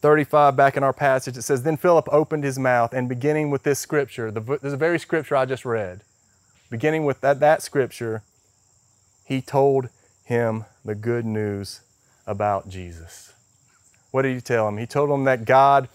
35, 0.00 0.56
back 0.56 0.76
in 0.76 0.82
our 0.82 0.92
passage, 0.92 1.36
it 1.36 1.42
says, 1.42 1.62
Then 1.62 1.76
Philip 1.76 2.08
opened 2.10 2.44
his 2.44 2.58
mouth, 2.58 2.92
and 2.92 3.08
beginning 3.08 3.50
with 3.50 3.62
this 3.62 3.78
scripture, 3.78 4.30
the, 4.30 4.40
the 4.40 4.76
very 4.76 4.98
scripture 4.98 5.36
I 5.36 5.46
just 5.46 5.64
read, 5.64 6.02
beginning 6.68 7.04
with 7.04 7.22
that, 7.22 7.40
that 7.40 7.62
scripture, 7.62 8.22
he 9.24 9.40
told 9.40 9.88
him 10.24 10.66
the 10.84 10.94
good 10.94 11.24
news 11.24 11.80
about 12.26 12.68
Jesus. 12.68 13.32
What 14.10 14.22
did 14.22 14.34
he 14.34 14.40
tell 14.42 14.68
him? 14.68 14.76
He 14.76 14.86
told 14.86 15.08
him 15.10 15.24
that 15.24 15.44
God 15.46 15.88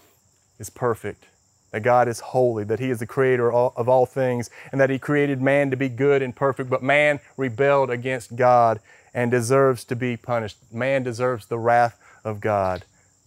is 0.58 0.70
perfect 0.70 1.26
that 1.70 1.80
God 1.80 2.08
is 2.08 2.20
holy, 2.20 2.64
that 2.64 2.80
He 2.80 2.90
is 2.90 2.98
the 2.98 3.06
creator 3.06 3.52
of 3.52 3.88
all 3.88 4.06
things, 4.06 4.50
and 4.72 4.80
that 4.80 4.90
He 4.90 4.98
created 4.98 5.40
man 5.40 5.70
to 5.70 5.76
be 5.76 5.88
good 5.88 6.22
and 6.22 6.34
perfect, 6.34 6.68
but 6.68 6.82
man 6.82 7.20
rebelled 7.36 7.90
against 7.90 8.36
God 8.36 8.80
and 9.14 9.30
deserves 9.30 9.84
to 9.84 9.96
be 9.96 10.16
punished. 10.16 10.56
Man 10.72 11.02
deserves 11.02 11.46
the 11.46 11.58
wrath 11.58 11.98
of 12.24 12.40
God. 12.40 12.84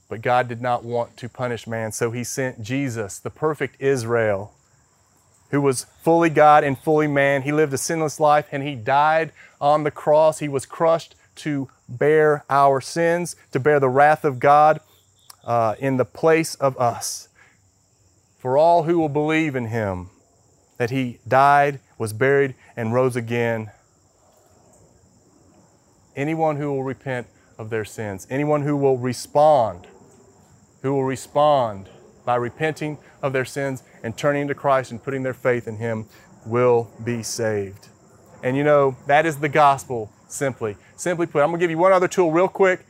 But 0.10 0.22
God 0.22 0.48
did 0.48 0.62
not 0.62 0.84
want 0.84 1.18
to 1.18 1.30
punish 1.30 1.66
man, 1.66 1.92
so 1.92 2.12
He 2.12 2.24
sent 2.24 2.62
Jesus, 2.62 3.18
the 3.18 3.30
perfect 3.30 3.80
Israel, 3.80 4.54
who 5.52 5.62
was 5.62 5.86
fully 6.02 6.30
God 6.30 6.64
and 6.64 6.78
fully 6.78 7.08
man. 7.08 7.44
He 7.44 7.52
lived 7.52 7.74
a 7.74 7.78
sinless 7.78 8.20
life 8.20 8.48
and 8.52 8.64
He 8.64 8.76
died 8.76 9.32
on 9.62 9.84
the 9.84 9.92
cross. 9.92 10.40
He 10.40 10.50
was 10.50 10.66
crushed 10.66 11.16
to 11.38 11.70
bear 11.88 12.44
our 12.50 12.82
sins, 12.82 13.36
to 13.52 13.60
bear 13.60 13.80
the 13.80 13.90
wrath 13.90 14.26
of 14.26 14.40
God 14.40 14.82
uh, 15.44 15.76
in 15.80 15.98
the 15.98 16.06
place 16.06 16.56
of 16.56 16.78
us 16.78 17.30
for 18.44 18.58
all 18.58 18.84
who 18.84 19.00
will 19.00 19.08
believe 19.08 19.56
in 19.56 19.68
him 19.68 20.10
that 20.78 20.90
he 20.90 21.18
died, 21.26 21.80
was 21.98 22.12
buried, 22.12 22.54
and 22.76 22.94
rose 22.94 23.16
again. 23.16 23.72
Anyone 26.14 26.58
who 26.58 26.70
will 26.74 26.84
repent 26.84 27.28
of 27.58 27.70
their 27.70 27.86
sins, 27.86 28.28
anyone 28.30 28.64
who 28.64 28.76
will 28.76 28.98
respond, 28.98 29.88
who 30.82 30.92
will 30.92 31.06
respond 31.06 31.88
by 32.26 32.36
repenting 32.36 32.98
of 33.22 33.32
their 33.32 33.46
sins 33.46 33.82
and 34.04 34.18
turning 34.18 34.50
to 34.50 34.54
Christ 34.54 34.92
and 34.92 35.02
putting 35.02 35.24
their 35.24 35.34
faith 35.34 35.66
in 35.66 35.78
him 35.78 36.06
will 36.46 36.92
be 37.02 37.24
saved. 37.24 37.88
And 38.44 38.58
you 38.58 38.66
know, 38.66 38.98
that 39.08 39.26
is 39.26 39.38
the 39.38 39.48
gospel 39.48 40.12
simply. 40.28 40.76
Simply 40.98 41.28
put, 41.28 41.44
I'm 41.44 41.48
going 41.48 41.62
to 41.62 41.64
give 41.64 41.72
you 41.72 41.78
one 41.78 41.94
other 41.94 42.10
tool 42.10 42.30
real 42.30 42.50
quick. 42.50 42.86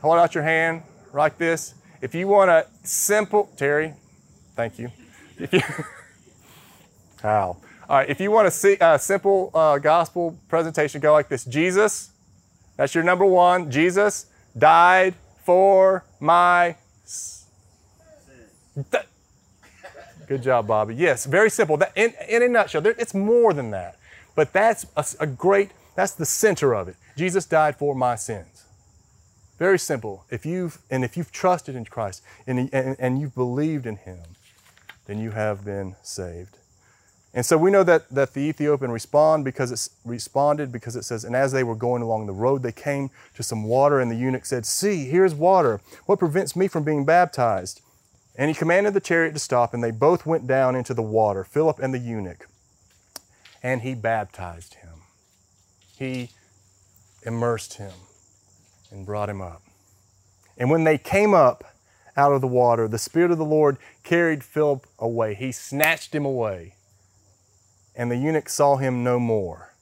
Hold 0.00 0.16
out 0.16 0.32
your 0.32 0.44
hand 0.44 0.84
like 1.12 1.38
this. 1.38 1.74
If 2.00 2.14
you 2.14 2.28
want 2.28 2.50
a 2.50 2.68
simple, 2.84 3.50
Terry, 3.56 3.94
thank 4.54 4.78
you. 4.78 4.90
If 5.38 5.52
you, 5.52 5.60
how? 7.22 7.56
All 7.88 7.98
right, 7.98 8.08
if 8.08 8.20
you 8.20 8.30
want 8.30 8.48
a 8.48 8.50
see, 8.50 8.76
uh, 8.78 8.96
simple 8.98 9.50
uh, 9.54 9.78
gospel 9.78 10.38
presentation, 10.48 11.00
go 11.00 11.12
like 11.12 11.28
this 11.28 11.44
Jesus, 11.44 12.10
that's 12.76 12.94
your 12.94 13.04
number 13.04 13.24
one. 13.24 13.70
Jesus 13.70 14.26
died 14.56 15.14
for 15.44 16.04
my. 16.20 16.76
Sins. 17.04 17.46
Good 20.26 20.42
job, 20.42 20.66
Bobby. 20.66 20.94
Yes, 20.94 21.26
very 21.26 21.50
simple. 21.50 21.76
That, 21.76 21.92
in, 21.94 22.14
in 22.28 22.42
a 22.42 22.48
nutshell, 22.48 22.80
there, 22.80 22.94
it's 22.98 23.14
more 23.14 23.52
than 23.52 23.70
that. 23.72 23.98
But 24.34 24.52
that's 24.52 24.86
a, 24.96 25.04
a 25.20 25.26
great, 25.26 25.70
that's 25.94 26.12
the 26.12 26.24
center 26.24 26.74
of 26.74 26.88
it. 26.88 26.96
Jesus 27.16 27.44
died 27.44 27.76
for 27.76 27.94
my 27.94 28.16
sins. 28.16 28.64
Very 29.58 29.78
simple. 29.78 30.24
If 30.30 30.44
you've, 30.44 30.78
and 30.90 31.04
if 31.04 31.16
you've 31.16 31.30
trusted 31.30 31.76
in 31.76 31.84
Christ 31.84 32.22
and, 32.46 32.70
and, 32.72 32.96
and 32.98 33.20
you've 33.20 33.34
believed 33.34 33.86
in 33.86 33.96
Him, 33.96 34.18
then 35.06 35.18
you 35.18 35.30
have 35.32 35.64
been 35.64 35.96
saved. 36.02 36.58
And 37.34 37.44
so 37.44 37.58
we 37.58 37.72
know 37.72 37.82
that, 37.82 38.08
that 38.10 38.32
the 38.32 38.40
Ethiopian 38.40 38.92
respond 38.92 39.44
because 39.44 39.72
it 39.72 39.88
responded 40.04 40.70
because 40.70 40.94
it 40.94 41.04
says, 41.04 41.24
and 41.24 41.34
as 41.34 41.50
they 41.50 41.64
were 41.64 41.74
going 41.74 42.00
along 42.00 42.26
the 42.26 42.32
road, 42.32 42.62
they 42.62 42.70
came 42.70 43.10
to 43.34 43.42
some 43.42 43.64
water, 43.64 43.98
and 43.98 44.08
the 44.08 44.14
eunuch 44.16 44.46
said, 44.46 44.64
See, 44.64 45.06
here's 45.06 45.34
water. 45.34 45.80
What 46.06 46.20
prevents 46.20 46.54
me 46.54 46.68
from 46.68 46.84
being 46.84 47.04
baptized? 47.04 47.80
And 48.36 48.48
he 48.48 48.54
commanded 48.54 48.94
the 48.94 49.00
chariot 49.00 49.32
to 49.32 49.40
stop, 49.40 49.74
and 49.74 49.82
they 49.82 49.90
both 49.90 50.26
went 50.26 50.46
down 50.46 50.76
into 50.76 50.94
the 50.94 51.02
water, 51.02 51.42
Philip 51.42 51.80
and 51.80 51.92
the 51.92 51.98
eunuch, 51.98 52.46
and 53.62 53.82
he 53.82 53.94
baptized 53.94 54.74
him. 54.74 55.02
He 55.98 56.30
immersed 57.24 57.74
him 57.74 57.92
and 58.92 59.04
brought 59.04 59.28
him 59.28 59.40
up. 59.40 59.62
And 60.56 60.70
when 60.70 60.84
they 60.84 60.98
came 60.98 61.34
up 61.34 61.64
out 62.16 62.32
of 62.32 62.40
the 62.40 62.46
water, 62.46 62.86
the 62.88 62.98
Spirit 62.98 63.30
of 63.30 63.38
the 63.38 63.44
Lord 63.44 63.76
carried 64.02 64.44
Philip 64.44 64.86
away. 64.98 65.34
He 65.34 65.52
snatched 65.52 66.14
him 66.14 66.24
away 66.24 66.74
and 67.96 68.10
the 68.10 68.16
eunuch 68.16 68.48
saw 68.48 68.76
him 68.76 69.04
no 69.04 69.18
more, 69.18 69.72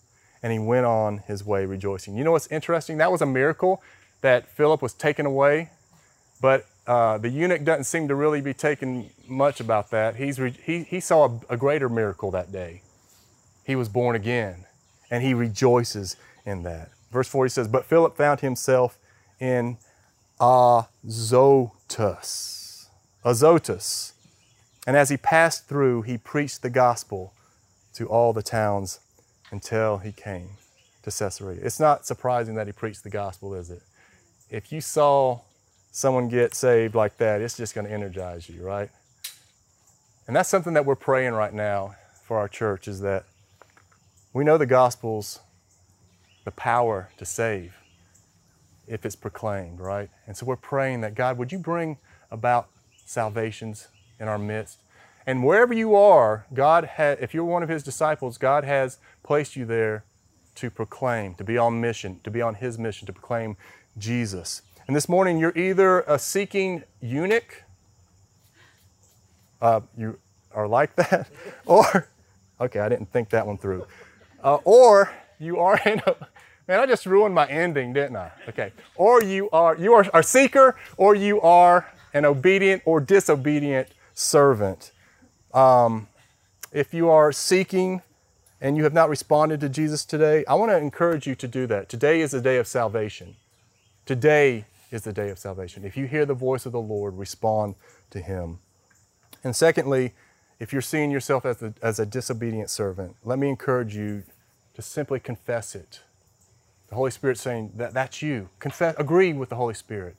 and 0.42 0.52
he 0.52 0.58
went 0.58 0.86
on 0.86 1.18
his 1.18 1.44
way 1.44 1.64
rejoicing. 1.64 2.16
You 2.16 2.24
know 2.24 2.32
what's 2.32 2.46
interesting? 2.48 2.98
That 2.98 3.10
was 3.10 3.22
a 3.22 3.26
miracle 3.26 3.82
that 4.20 4.48
Philip 4.48 4.82
was 4.82 4.92
taken 4.92 5.26
away, 5.26 5.70
but 6.40 6.66
uh, 6.86 7.18
the 7.18 7.28
eunuch 7.28 7.64
doesn't 7.64 7.84
seem 7.84 8.08
to 8.08 8.14
really 8.14 8.40
be 8.40 8.52
taking 8.52 9.10
much 9.26 9.60
about 9.60 9.90
that. 9.90 10.16
He's 10.16 10.36
he, 10.36 10.82
he 10.82 11.00
saw 11.00 11.26
a, 11.28 11.54
a 11.54 11.56
greater 11.56 11.88
miracle 11.88 12.30
that 12.32 12.52
day. 12.52 12.82
He 13.64 13.76
was 13.76 13.88
born 13.88 14.16
again, 14.16 14.66
and 15.10 15.22
he 15.22 15.34
rejoices 15.34 16.16
in 16.44 16.64
that. 16.64 16.90
Verse 17.10 17.28
40 17.28 17.50
says, 17.50 17.68
But 17.68 17.84
Philip 17.84 18.16
found 18.16 18.40
himself 18.40 18.98
in 19.38 19.78
Azotus. 20.42 21.78
Azotus. 23.24 24.12
And 24.84 24.96
as 24.96 25.08
he 25.08 25.16
passed 25.16 25.68
through, 25.68 26.02
he 26.02 26.18
preached 26.18 26.62
the 26.62 26.70
gospel 26.70 27.32
to 27.94 28.08
all 28.08 28.32
the 28.32 28.42
towns 28.42 28.98
until 29.52 29.98
he 29.98 30.10
came 30.10 30.48
to 31.04 31.12
Caesarea. 31.12 31.60
It's 31.62 31.78
not 31.78 32.06
surprising 32.06 32.56
that 32.56 32.66
he 32.66 32.72
preached 32.72 33.04
the 33.04 33.10
gospel, 33.10 33.54
is 33.54 33.70
it? 33.70 33.82
If 34.50 34.72
you 34.72 34.80
saw 34.80 35.42
someone 35.92 36.28
get 36.28 36.56
saved 36.56 36.96
like 36.96 37.18
that, 37.18 37.40
it's 37.40 37.56
just 37.56 37.72
going 37.72 37.86
to 37.86 37.92
energize 37.92 38.48
you, 38.48 38.66
right? 38.66 38.90
And 40.26 40.34
that's 40.34 40.48
something 40.48 40.74
that 40.74 40.84
we're 40.84 40.96
praying 40.96 41.34
right 41.34 41.54
now 41.54 41.94
for 42.24 42.36
our 42.38 42.48
church 42.48 42.88
is 42.88 42.98
that 43.02 43.26
we 44.32 44.42
know 44.42 44.58
the 44.58 44.66
gospel's 44.66 45.38
the 46.44 46.50
power 46.50 47.10
to 47.18 47.24
save 47.24 47.76
if 48.86 49.06
it's 49.06 49.16
proclaimed, 49.16 49.80
right? 49.80 50.10
And 50.26 50.36
so 50.36 50.46
we're 50.46 50.56
praying 50.56 51.00
that 51.02 51.14
God, 51.14 51.38
would 51.38 51.52
you 51.52 51.58
bring 51.58 51.98
about 52.30 52.68
salvations 53.04 53.88
in 54.18 54.28
our 54.28 54.38
midst? 54.38 54.78
And 55.26 55.44
wherever 55.44 55.72
you 55.72 55.94
are, 55.94 56.46
God 56.52 56.84
has, 56.84 57.18
if 57.20 57.32
you're 57.32 57.44
one 57.44 57.62
of 57.62 57.68
His 57.68 57.82
disciples, 57.82 58.38
God 58.38 58.64
has 58.64 58.98
placed 59.22 59.54
you 59.54 59.64
there 59.64 60.04
to 60.56 60.70
proclaim, 60.70 61.34
to 61.34 61.44
be 61.44 61.56
on 61.56 61.80
mission, 61.80 62.20
to 62.24 62.30
be 62.30 62.42
on 62.42 62.54
His 62.54 62.78
mission, 62.78 63.06
to 63.06 63.12
proclaim 63.12 63.56
Jesus. 63.98 64.62
And 64.86 64.96
this 64.96 65.08
morning, 65.08 65.38
you're 65.38 65.56
either 65.56 66.00
a 66.00 66.18
seeking 66.18 66.82
eunuch, 67.00 67.62
uh, 69.60 69.80
you 69.96 70.18
are 70.52 70.66
like 70.66 70.96
that, 70.96 71.28
or, 71.66 72.08
okay, 72.60 72.80
I 72.80 72.88
didn't 72.88 73.12
think 73.12 73.30
that 73.30 73.46
one 73.46 73.58
through, 73.58 73.86
uh, 74.42 74.58
or 74.64 75.12
you 75.38 75.58
are 75.58 75.80
in 75.86 76.02
a, 76.06 76.16
man, 76.66 76.80
I 76.80 76.86
just 76.86 77.06
ruined 77.06 77.34
my 77.34 77.46
ending, 77.46 77.92
didn't 77.92 78.16
I? 78.16 78.30
Okay, 78.48 78.72
or 78.94 79.22
you 79.22 79.50
are, 79.50 79.76
you 79.76 79.94
are 79.94 80.06
a 80.14 80.22
seeker, 80.22 80.76
or 80.96 81.14
you 81.14 81.40
are 81.40 81.92
an 82.14 82.24
obedient 82.24 82.82
or 82.84 83.00
disobedient 83.00 83.88
servant. 84.14 84.92
Um, 85.54 86.08
if 86.72 86.94
you 86.94 87.10
are 87.10 87.32
seeking 87.32 88.02
and 88.60 88.76
you 88.76 88.84
have 88.84 88.94
not 88.94 89.08
responded 89.08 89.60
to 89.60 89.68
Jesus 89.68 90.04
today, 90.04 90.44
I 90.46 90.54
want 90.54 90.70
to 90.70 90.76
encourage 90.76 91.26
you 91.26 91.34
to 91.34 91.48
do 91.48 91.66
that. 91.66 91.88
Today 91.88 92.20
is 92.20 92.30
the 92.30 92.40
day 92.40 92.58
of 92.58 92.66
salvation. 92.66 93.36
Today 94.06 94.64
is 94.90 95.02
the 95.02 95.12
day 95.12 95.30
of 95.30 95.38
salvation. 95.38 95.84
If 95.84 95.96
you 95.96 96.06
hear 96.06 96.24
the 96.26 96.34
voice 96.34 96.66
of 96.66 96.72
the 96.72 96.80
Lord, 96.80 97.18
respond 97.18 97.74
to 98.10 98.20
Him. 98.20 98.58
And 99.42 99.56
secondly, 99.56 100.12
if 100.60 100.72
you're 100.72 100.82
seeing 100.82 101.10
yourself 101.10 101.44
as 101.44 101.62
a, 101.62 101.74
as 101.82 101.98
a 101.98 102.06
disobedient 102.06 102.70
servant, 102.70 103.16
let 103.24 103.38
me 103.38 103.48
encourage 103.48 103.96
you 103.96 104.22
to 104.74 104.82
simply 104.82 105.18
confess 105.18 105.74
it. 105.74 106.00
The 106.92 106.96
Holy 106.96 107.10
Spirit 107.10 107.38
saying 107.38 107.72
that 107.76 107.94
that's 107.94 108.20
you. 108.20 108.50
Confess, 108.58 108.94
agree 108.98 109.32
with 109.32 109.48
the 109.48 109.54
Holy 109.56 109.72
Spirit, 109.72 110.14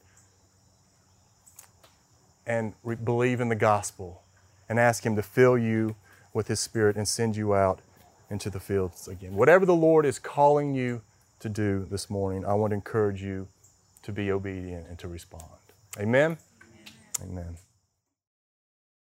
and 2.48 2.74
re- 2.84 2.96
believe 2.96 3.40
in 3.42 3.50
the 3.50 3.56
gospel 3.56 4.24
and 4.68 4.80
ask 4.80 5.06
Him 5.06 5.16
to 5.16 5.22
fill 5.22 5.56
you 5.56 5.96
with 6.34 6.48
His 6.48 6.60
Spirit 6.60 6.96
and 6.96 7.08
send 7.08 7.36
you 7.36 7.54
out 7.54 7.82
into 8.28 8.50
the 8.50 8.60
fields 8.60 9.08
again. 9.08 9.36
Whatever 9.36 9.68
the 9.68 9.76
Lord 9.76 10.04
is 10.04 10.18
calling 10.18 10.74
you 10.74 11.04
to 11.42 11.48
do 11.48 11.86
this 11.92 12.10
morning, 12.10 12.44
I 12.44 12.56
want 12.56 12.72
to 12.72 12.76
encourage 12.76 13.22
you 13.22 13.48
to 14.02 14.12
be 14.12 14.32
obedient 14.32 14.88
and 14.88 14.98
to 14.98 15.08
respond. 15.08 15.44
Amen? 16.00 16.40
Amen. 17.22 17.40
Amen. 17.40 17.58